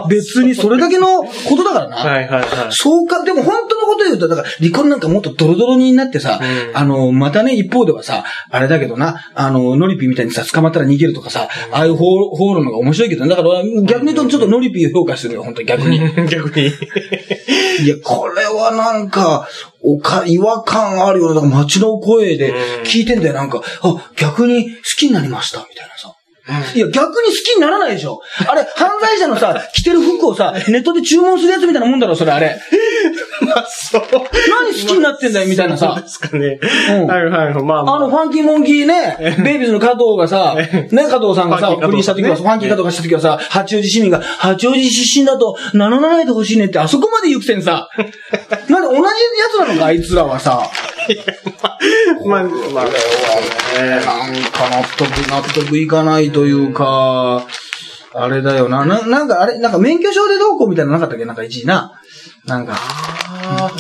[0.09, 1.95] 別にそれだけのことだからな。
[1.97, 2.45] はいはいはい。
[2.71, 15.99] そうか、でも本当のこと言うと、だから離婚なんかもっとドロドロになってさ、うんあの、またね、一方ではさ、あれだけどな、あの、ノリピーみたいにさ、捕まったら逃げるとかさ、ああいうフォーフォールのが面白いけどね、だから逆に言うとちょっとノリピーを評価するよ、本当に逆に。
[16.27, 16.67] 逆に。
[17.83, 19.47] いや、これはなんか、
[19.83, 26.13] おか、違和感あるような、街の声で聞いてんだよ、なんか、あ、逆に好きになりました、みたいなさ。
[26.75, 28.21] いや、逆に好きにならないでしょ。
[28.47, 32.59] あれ、犯罪者のさ、着てる服をさ、ネットで注文するやつみたいなもんだろ、それあれ。
[33.45, 34.01] まあ、そう。
[34.11, 36.07] 何好きになってんだよ、みたいなそうさで。
[36.07, 36.59] すかね。
[36.89, 37.63] うんはいはいはい。
[37.63, 40.69] まあまあの、ファンキーモンキーね、ベイビーズの加藤がさ、ね、
[41.09, 47.89] 加藤さんがさ、不倫した時は、ねファンキー加藤がした時はさ、八王子市民が、八王子出身だと名乗らないでほしいねって、あそこまで言うくせにさ、
[48.69, 49.09] なんで同じや
[49.51, 50.61] つなのか、あいつらはさ。
[52.25, 52.89] まあ、まあ、な
[54.27, 57.45] んか納得、納得いかないというか、
[58.13, 58.85] あれだよな。
[58.85, 61.25] な、なんかあれ、なんか免許証でどうこうみたいなのなかったっけ？
[61.25, 61.93] なんか一時な。
[62.45, 62.77] なんか、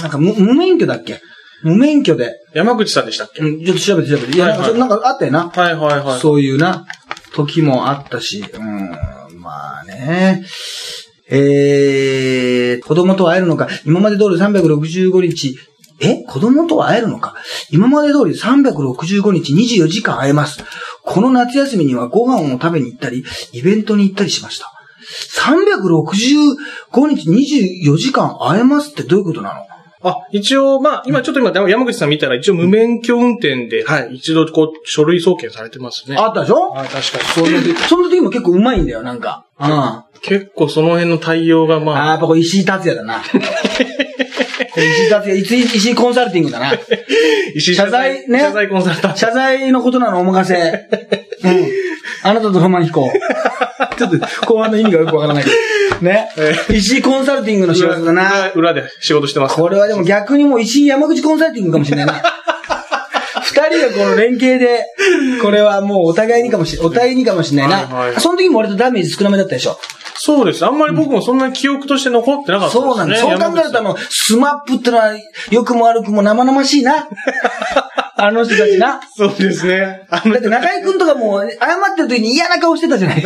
[0.01, 1.21] なんか無無免許だっけ？
[1.63, 2.35] 無免許で。
[2.53, 3.41] 山口さんでしたっけ？
[3.41, 4.33] うん、ちょっと調べて調べて。
[4.33, 5.49] いや、はいはいなんかなんかあったよな。
[5.49, 6.19] はいはいはい。
[6.19, 6.85] そういうな、
[7.33, 10.43] 時もあったし、うん、まあね。
[11.33, 15.57] えー、子供と会えるのか、今まで通り365日、
[16.01, 16.23] え？
[16.23, 17.35] 子供と会えるのか？
[17.71, 20.63] 今まで通り365日24時間会えます。
[21.03, 24.71] この夏休みにはご飯を食べに行ったり、イベントに行ったりしました。
[25.11, 27.29] 365日
[27.85, 29.61] 24時間会えますってどういうことなの？
[30.03, 36.17] あ、一応、まあ、今ちょっと今、山口さん見たら、一応無免許運転で、はい一度、こう、書類送検されてますね。
[36.17, 36.75] あったでしょ？
[36.75, 37.03] あ、確かに。
[37.35, 39.45] その時、その時も結構うまいんだよ、なんか。
[39.59, 39.65] うん。
[39.67, 43.21] あ結構その辺の対応が、まあー、あ、やっぱこれ石井達也だな。
[44.75, 46.73] 石井達也、石井コンサルティングだな。
[47.55, 49.17] 石井謝罪ね謝罪コンサルタント。
[49.17, 50.87] 謝罪のことなのお任せ。
[51.43, 51.67] うん。
[52.23, 53.11] あなたとロマン飛行。
[53.97, 55.55] ちょっと後半の意味がよくわからないけど。
[56.01, 56.29] ね。
[56.69, 58.51] 石井コンサルティングの仕業だな。
[58.55, 59.55] 裏裏で仕事してます。
[59.55, 62.21] これはでも逆にもう石井山口コンサルティングかもしれないな。
[63.43, 64.85] 二人がこの連携で、
[65.41, 67.95] これはもうお互いにかもしれ、 お互いにかもしれないな。
[67.95, 69.77] はいはいその時も割とダメージ少なめだったでしょ？
[70.23, 70.63] そうです。
[70.65, 72.89] あんまり僕もそんなに記憶として残ってなかったですね。
[72.89, 73.17] そうなんだ。
[73.17, 75.13] そう考えるとあの、 SMAP ってのは、
[75.49, 77.07] 良くも悪くも生々しいな。
[78.17, 79.01] あの人たちな。
[79.17, 80.01] そうですね。
[80.11, 83.23] だって中居くんとかもう、謝ってる時に嫌な顔してたじゃない。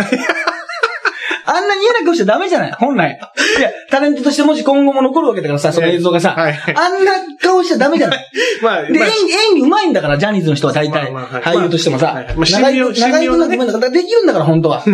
[1.55, 2.71] あんなに嫌な顔しちゃダメじゃない？
[2.73, 3.19] 本来。
[3.57, 6.31] いや、タレントとしてもし今後も残るわけだからさ、その映像がさ。
[6.37, 8.19] はいはいあんな顔しちゃダメじゃない？
[8.61, 9.13] まあ、で、演まあ技、
[9.55, 11.11] 演技上手いんだから、ジャニーズの人は大体。
[11.11, 12.05] まあまあはい俳優としてもさ。
[12.07, 14.83] まあはいまあ中居君、神妙中居君なんか上手いんだから、できるんだから、本当は。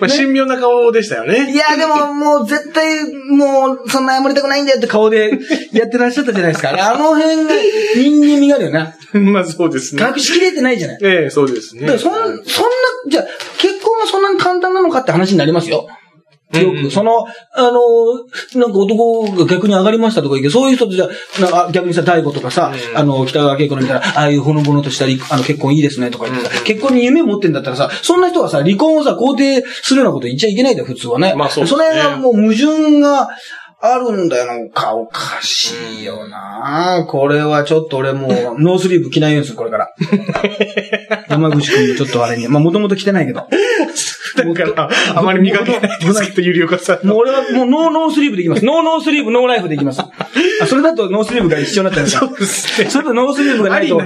[0.00, 1.50] まあ、神妙な顔でしたよね。
[1.52, 5.38] いや、でも、もう絶対、もう、そんな謝りたくないんだよって顔で
[5.72, 6.70] やってらっしゃったじゃないですか。
[6.92, 7.54] あの辺が
[7.96, 8.94] 人間味があるよな。
[9.12, 10.04] まあ、そうですね。
[10.14, 10.98] 隠しきれてないじゃない。
[11.02, 11.86] ええ、そうですね。
[11.88, 12.40] そん、そんな、
[13.08, 13.24] じゃあ
[13.58, 15.88] 結婚はそんなに簡単なのかって話になりますよ。
[16.60, 17.80] よく、その、あの、
[18.60, 22.98] なんか男が逆に上がりましたとか言うけど、そういう人ってじゃあ、なんか逆にさ、大悟とかさ、うん。
[22.98, 31.34] あの、北川景子の見たら、ああいうほのぼのとしたり、あの、結婚いいですねとか言ってさ、結婚に夢持ってんだったらさ、そんな人はさ、離婚をさ、肯定するようなこと言っちゃいけないんだよ、普通はね。
[31.34, 33.28] まあそうその辺はもう矛盾が、
[33.86, 34.94] あるんだよな。
[34.94, 37.04] おかしいよな。
[37.06, 39.94] これはちょっと俺もう、ノースリーブ着ないようにする、これから。
[41.34, 42.48] 山口くんもちょっとあれに。
[42.48, 43.46] まあ、もともと着てないけど。
[44.36, 47.14] だから、あまり見かけないですけど、ゆりおかさんの。
[47.14, 48.64] もう俺はもう No ノースリーブでいきます。
[48.64, 50.00] No ノースリーブ、 No Life でいきます。
[50.00, 52.28] あ、それだとノースリーブが一緒になっちゃうから。
[52.28, 52.90] そうですね。
[52.90, 54.00] それとノースリーブがないと。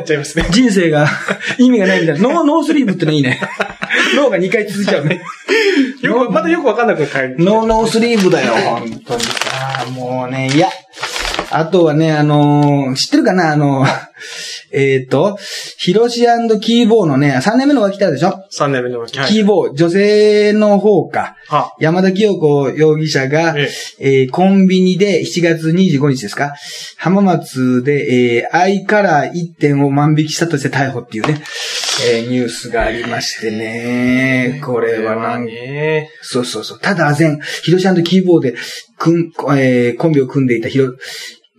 [0.51, 1.07] 人生が
[1.59, 2.29] 意味がないみたいな。
[2.29, 3.41] No、ノースリーブってのいいね。
[4.16, 5.22] ノーが2回続いちゃうね。
[6.03, 7.37] よく、まだよくわかんなく帰る。
[7.39, 9.87] No ノースリーブだよ、本当にさ。
[9.95, 10.68] もうね、いや。
[11.51, 13.85] あとはね、あのー知ってるかなあの
[14.72, 15.39] えっ、と、
[15.79, 16.20] ヒロシ&
[16.61, 19.18] キーボーのね、3年目の浮気でしょ、3年目の時。
[19.18, 19.29] はい。
[19.33, 21.37] キーボー、女性の方か。
[21.49, 26.55] は山田清子容疑者が、ええーコンビニで7月25日ですか？
[26.97, 31.41] 浜松で、えーアイカラー1点を万引きしたとして逮捕っていうね、
[32.12, 34.61] えーニュースがありましてね。
[34.64, 36.11] これはなんね。
[36.22, 36.81] そうそうそう。
[36.81, 38.55] ただ、前、ヒロシキーボーで、
[38.99, 40.93] くん、えーコンビを組んでいたヒロ、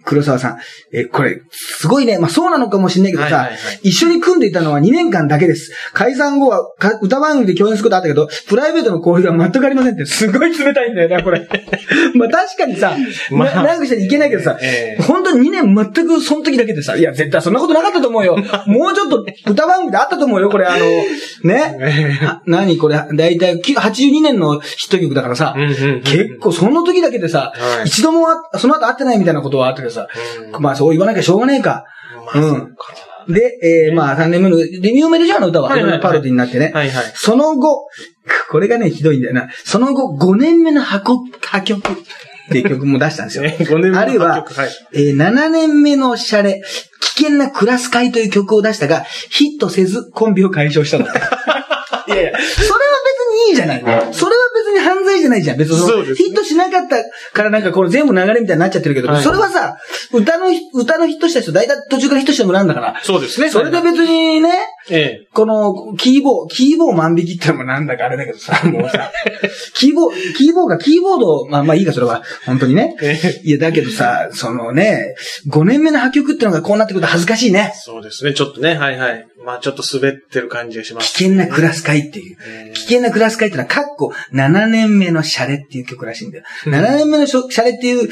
[0.09, 0.59] 黒沢さん。
[0.91, 2.17] えーこれ、すごいね。
[2.17, 5.71] まあ、そうなのかもしれないけどさ、はいはいはい一緒に組んでいたのは2年間だけです。
[5.93, 11.47] 解散後はか歌番組で共演することあったけど、プライベートの交流が全くありませんって、すごい冷たいんだよな、これ。
[12.15, 12.95] まあ、確かにさ、
[13.31, 18.37] まあな長くしていけないけどさ、ええ本当に2年全くその時だけでさ、いや、絶対そんなことなかったと思うよ。
[18.65, 20.85] もうちょっと歌番組であったと思うよ、これ、あの、
[21.43, 22.39] ね。
[22.45, 29.98] 何これ、だいたい82年のヒット曲だからさ、うんうんうん結構その時だけでさ、はい一度もあその後会ってないみたいなことはあったけどさ、
[30.53, 31.85] うんまあそう言わなきゃしょうがないか。
[32.33, 32.75] まあうん。
[33.33, 35.69] で、えー、まあ3年目の、で、有名でしょあの歌は。
[35.69, 36.71] はいはいはいパロディになってね。
[36.73, 37.05] はいはい。
[37.15, 37.87] その後、
[38.49, 39.49] これがね、ひどいんだよな。
[39.65, 41.95] その後、5年目の箱、破曲っ
[42.51, 43.43] ていう曲も出したんですよ。
[43.47, 46.61] ね5年目のあるいははい、えー7年目のシャレ、
[47.15, 51.05] 危険なクラス会という曲を出したが、ヒットせずコンビを解消したの。
[51.07, 51.21] いやいや、
[52.07, 52.39] それは別
[53.45, 53.83] にいいじゃない。
[54.11, 54.35] それ
[54.73, 55.57] に犯罪じゃないじゃん。
[55.57, 56.97] 別にそのヒットしなかった
[57.33, 59.77] からなんかこれ全部流れみたいになっちゃってるけど、はいそれはさ、
[60.13, 62.99] 歌の、歌のヒットした人、大体途中からヒットしたのなんだから。
[63.03, 63.49] そうですね。
[63.49, 64.49] それで別にね、
[64.89, 65.27] ええ。
[65.33, 69.11] この、キーボー、キーボー万引きってのもなんだかあれだけどさ、 もうさ、
[69.75, 72.23] キーボー、キーボーがキーボード、まあまあいいか、それは。
[72.45, 72.95] 本当にね。
[73.01, 73.41] ええ。
[73.43, 75.15] いや、だけどさ、そのね、
[75.49, 77.73] 5年目の破曲ってのがこうなってくると恥ずかしいね。
[77.75, 78.33] そうですね。
[78.33, 79.27] ちょっとね、はいはい。
[79.45, 81.15] まあちょっと滑ってる感じがします。
[81.15, 82.37] 危険なクラス会っていう。
[82.45, 86.43] ええ危険なクラス会ってのは、かっこ7年目のシャレっていう曲らしいんだよ。
[86.65, 88.09] 7年目のシャレっていう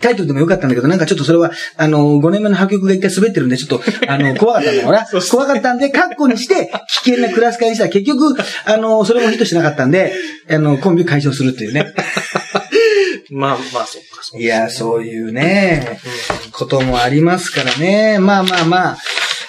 [0.00, 5.06] タイトルでもよかったんだけど、なんかちょっとそれは、あの、5年目の破曲が一回滑ってるんで、ちょっと、あの、 怖かったんだろうな。
[5.30, 6.70] 怖かったんで、カッコにして、
[7.04, 10.12] 危険なクラス会にしたら、結局、あの、それもヒットしなかったんで、
[10.50, 11.94] あの、コンビ解消するっていうね。
[13.30, 15.98] まあまあ、そっか、そういや、そういうね、
[16.52, 18.18] こともありますからね。
[18.18, 18.98] まあまあまあ、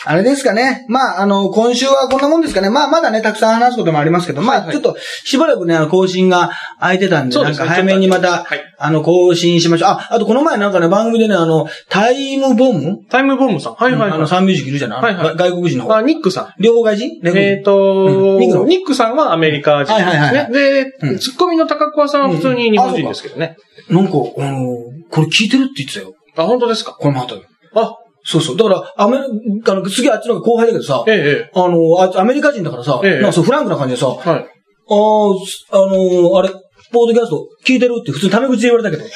[0.06, 0.86] あれですかね。
[0.88, 2.70] まあ、あの、今週はこんなもんですかね。
[2.70, 9.90] まあ、まだね、たくさん話すこともありますけど、まあ、ちょっと、しばらくね、あの、更新が空いてたんで、ですねなんか早めにまた、はいあの、更新しましょう。
[9.90, 13.00] あ、あとこの前なんかね、番組でね、あの、タイムボム？
[13.10, 13.76] タイムボムさん。
[13.76, 14.28] はいはいあの、はい。
[14.28, 15.96] サンミュージックいるじゃない、はいはい外国人の方。
[15.96, 16.62] あ、ニックさん。
[16.62, 17.22] 両方外人？
[17.24, 18.66] えっ、と、うんニックの？
[18.66, 20.06] ニックさんはアメリカ人ですね。
[20.06, 23.56] はいはいはいで、うんツッコミの高桑さんは普通に日本人ですけどね。
[23.90, 24.16] なんか、あ
[24.52, 24.78] の、
[25.10, 26.14] これ聞いてるって言ってたよ。
[26.36, 26.92] あ、本当ですか？
[26.92, 27.42] この後。
[27.76, 27.94] あ、
[28.26, 28.58] そうそう。
[28.58, 31.16] だから、アメリカ、あの、次あっちの方が後輩だけどさ、ええ、
[31.48, 34.30] えあの、あアメリカ人だからさ、ええなんかそうフランクな感じでさ、え。
[34.30, 34.46] はい。
[34.88, 36.50] あーすあのーあれ、
[36.92, 39.04] ポードキャスト聞いてるって普通にタメ口で言われたけど。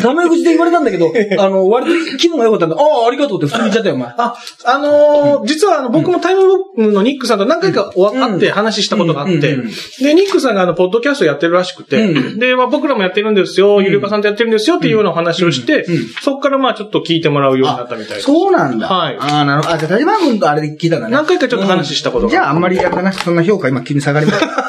[0.00, 2.76] タメ口で言われたんだけど、あの、割と気分が良かったんだ。
[2.76, 4.08] ああ、ありがとうって普通に言っちゃったよ、お前。
[4.16, 4.34] あ、
[4.64, 9.56] あのー実はあの、僕もタイムボックのニックさんと何回かおうん会って話したことがあって、
[10.00, 15.86] で、ニックさんがあの、ポッドキャストやってるらしくて、うんで、まあ、僕らもやってるんですよ、ゆりかさんとやってるんですよっていうようなお話をして、
[16.22, 18.22] そっからまあ、ちょっと聞いてもらうようになったみたいです。
[18.22, 18.88] そうなんだ。
[18.88, 19.74] はいああ、なるほど。
[19.74, 21.12] あ、じゃあ、田島君とあれで聞いたんだね。
[21.12, 23.12] 何回かちょっと話したことがじゃあ、あんまりやったな。
[23.12, 24.63] そんな評価今急に下がりました。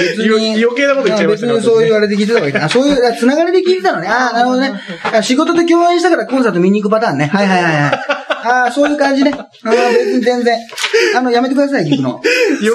[0.00, 2.64] 別よ余計なこと言っちゃいましたね別にそういうあれで聞いてたわけだ。
[2.64, 4.08] あそういう、あつながりで聞いてたのね。
[4.08, 4.80] ああ、なるほどね。
[5.02, 7.26] あ仕事で共演したからコンサート見に行くパターンね。
[7.26, 8.19] はいはいはいはい。
[8.44, 9.32] ああ、そういう感じね。
[9.32, 10.58] ああ、別に全然。
[11.16, 12.20] あの、やめてください、聞くの。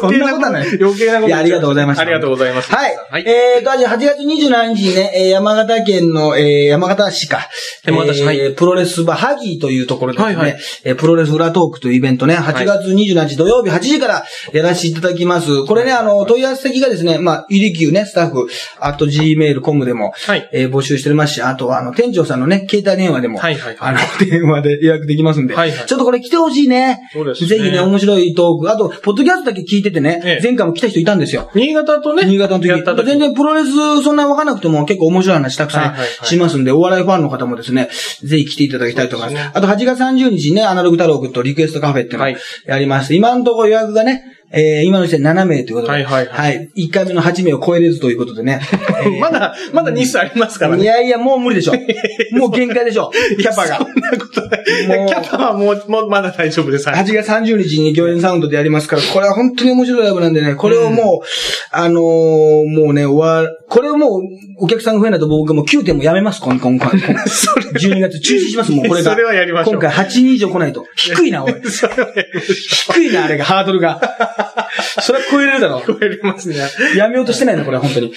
[0.02, 0.68] 余計なことはない。
[0.80, 2.02] 余計なこといや、ありがとうございました。
[2.04, 2.72] ありがとうございます。
[2.72, 2.96] はい。
[3.10, 7.48] はいえーと、8月27日にね、えー山形県の、えー山形市か。
[7.84, 10.26] 山形市えーはいプロレスバハギーというところですね。
[10.26, 15.66] はいはいえープロレス裏トークというイベントね、8月27日土曜日8時からやらせていただきます。
[15.66, 18.48] これね、あの、問い合わせ先がですね、まあ、ゆりきゅうね、スタッフ、
[18.80, 27.10] あと gmail.com でも、はいえー募集しておりますし、あとは、あの、店長さんのね、携帯電話でも、はいはいあの、 電話で予約できますんで、はいはいちょっとこれ来てほしいね。
[27.14, 28.72] そうですねぜひね、面白いトーク。
[28.72, 31.50] あと、ポッドキャストだけ聞いててね、ええ前回も来た人いたんですよ。
[31.56, 37.90] 新潟とね、新潟の時時全然プロレスそんな分からなくても結構面白い話たくさんはいはいはいしますんで、お笑いファンの方もですね、
[38.24, 39.42] ぜひ来ていただきたいと思います。
[39.42, 43.14] すねあと8月30日にね、アナログ太郎くんとリクエストカフェっていうのをはいやります。
[43.14, 48.62] 今のところ予約がね、えー、今の時点で7名ということで、はいはいはい1回目の8名を超えれずということでね。
[49.04, 50.84] え ーまだ、まだ日数ありますからね。
[50.84, 51.74] いやいや、もう無理でしょ。
[52.38, 53.12] もう限界でしょ。
[53.38, 53.78] キャパが。
[53.78, 55.08] そんなことない。
[55.08, 56.88] キャパはもう、もうまだ大丈夫です。
[56.90, 61.28] はい8月30日に行演サウンドでやりますから、これは本当に面白いライブなんでね、これをもう、
[61.72, 64.22] あのーもうね、終わ、これをもう、
[64.60, 66.92] お客さんが増えないと僕もう9点もやめます、今今回。
[66.92, 69.12] 12 月中止します、もうこれが。
[69.12, 70.86] それはやりましょう今回8人以上来ないと。
[70.96, 71.54] 低いな、おい。
[71.66, 74.00] それはやりましょ低いな、あれが、ハードルが。
[75.02, 75.84] それは超えれるだろう。
[75.86, 76.56] 超えれますね。
[76.96, 78.14] やめようとしてないの、これは本当に。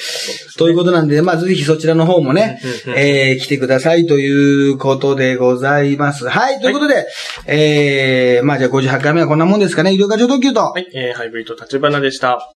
[0.56, 2.60] ということなんで、まあ、ぜひそちらの方もね、
[2.96, 6.28] えー、来てくださいということでございます。
[6.28, 7.06] はい、ということで、
[7.46, 9.92] えー、まあ、じゃあ58回目はこんなもんですかね。
[9.94, 10.60] 医療課長特急と。
[10.60, 12.57] はい、えー、ハイブリッド立花でした。